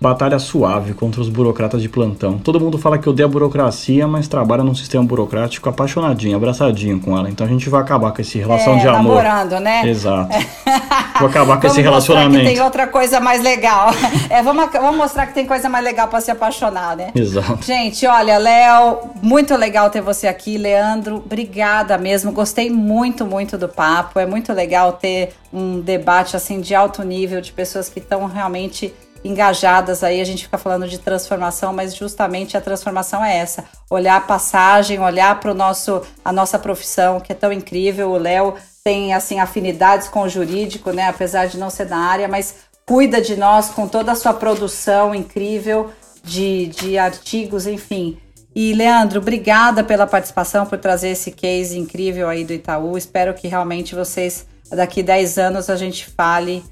[0.00, 2.38] batalha suave contra os burocratas de plantão.
[2.38, 7.16] Todo mundo fala que odeia a burocracia, mas trabalha num sistema burocrático apaixonadinho, abraçadinho com
[7.16, 7.28] ela.
[7.28, 9.22] Então a gente vai acabar com essa relação é, de amor.
[9.22, 9.86] namorando, né?
[9.86, 10.34] Exato.
[11.20, 12.44] Vou acabar com esse relacionamento.
[12.46, 13.90] tem outra coisa mais legal.
[14.28, 17.10] É, vamos, vamos mostrar que tem coisa mais legal para se apaixonar, né?
[17.14, 17.64] Exato.
[17.64, 20.56] Gente, olha, Léo, muito legal ter você aqui.
[20.56, 22.30] Leandro, obrigada mesmo.
[22.30, 24.20] Gostei muito, muito do papo.
[24.20, 28.94] É muito legal ter um debate assim de alto nível de pessoas que estão realmente
[29.24, 34.16] engajadas aí, a gente fica falando de transformação, mas justamente a transformação é essa: olhar
[34.16, 38.10] a passagem, olhar para o nosso a nossa profissão, que é tão incrível.
[38.10, 41.08] O Léo tem assim afinidades com o jurídico, né?
[41.08, 42.56] Apesar de não ser da área, mas
[42.86, 45.90] cuida de nós com toda a sua produção incrível
[46.24, 48.18] de, de artigos, enfim.
[48.54, 52.98] E Leandro, obrigada pela participação, por trazer esse case incrível aí do Itaú.
[52.98, 56.64] Espero que realmente vocês, daqui 10 anos, a gente fale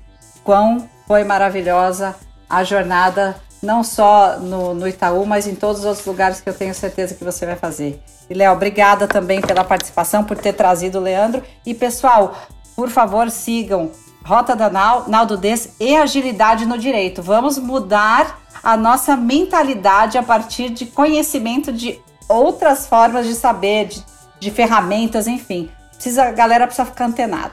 [0.42, 2.16] quão foi maravilhosa
[2.48, 6.54] a jornada não só no, no Itaú, mas em todos os outros lugares que eu
[6.54, 8.02] tenho certeza que você vai fazer.
[8.30, 11.42] E Léo, obrigada também pela participação, por ter trazido o Leandro.
[11.66, 12.36] E pessoal,
[12.76, 13.90] por favor, sigam
[14.24, 17.22] Rota da Nau, Naldo Des e Agilidade no Direito.
[17.22, 24.04] Vamos mudar a nossa mentalidade a partir de conhecimento de outras formas de saber, de,
[24.38, 25.70] de ferramentas, enfim.
[25.94, 27.52] Precisa, a galera precisa ficar antenada.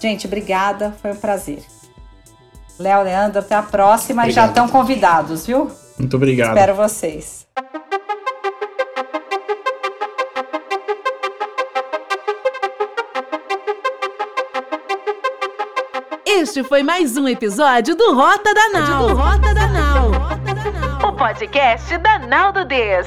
[0.00, 1.64] Gente, obrigada, foi um prazer.
[2.78, 4.30] Léo, Leandro, até a próxima obrigado.
[4.30, 5.70] e já estão convidados, viu?
[5.98, 6.48] Muito obrigado.
[6.56, 7.46] Espero vocês.
[16.26, 19.08] Este foi mais um episódio do Rota da Nau.
[19.08, 20.10] Do Rota da Nau.
[21.08, 23.06] O podcast da Nau do Des.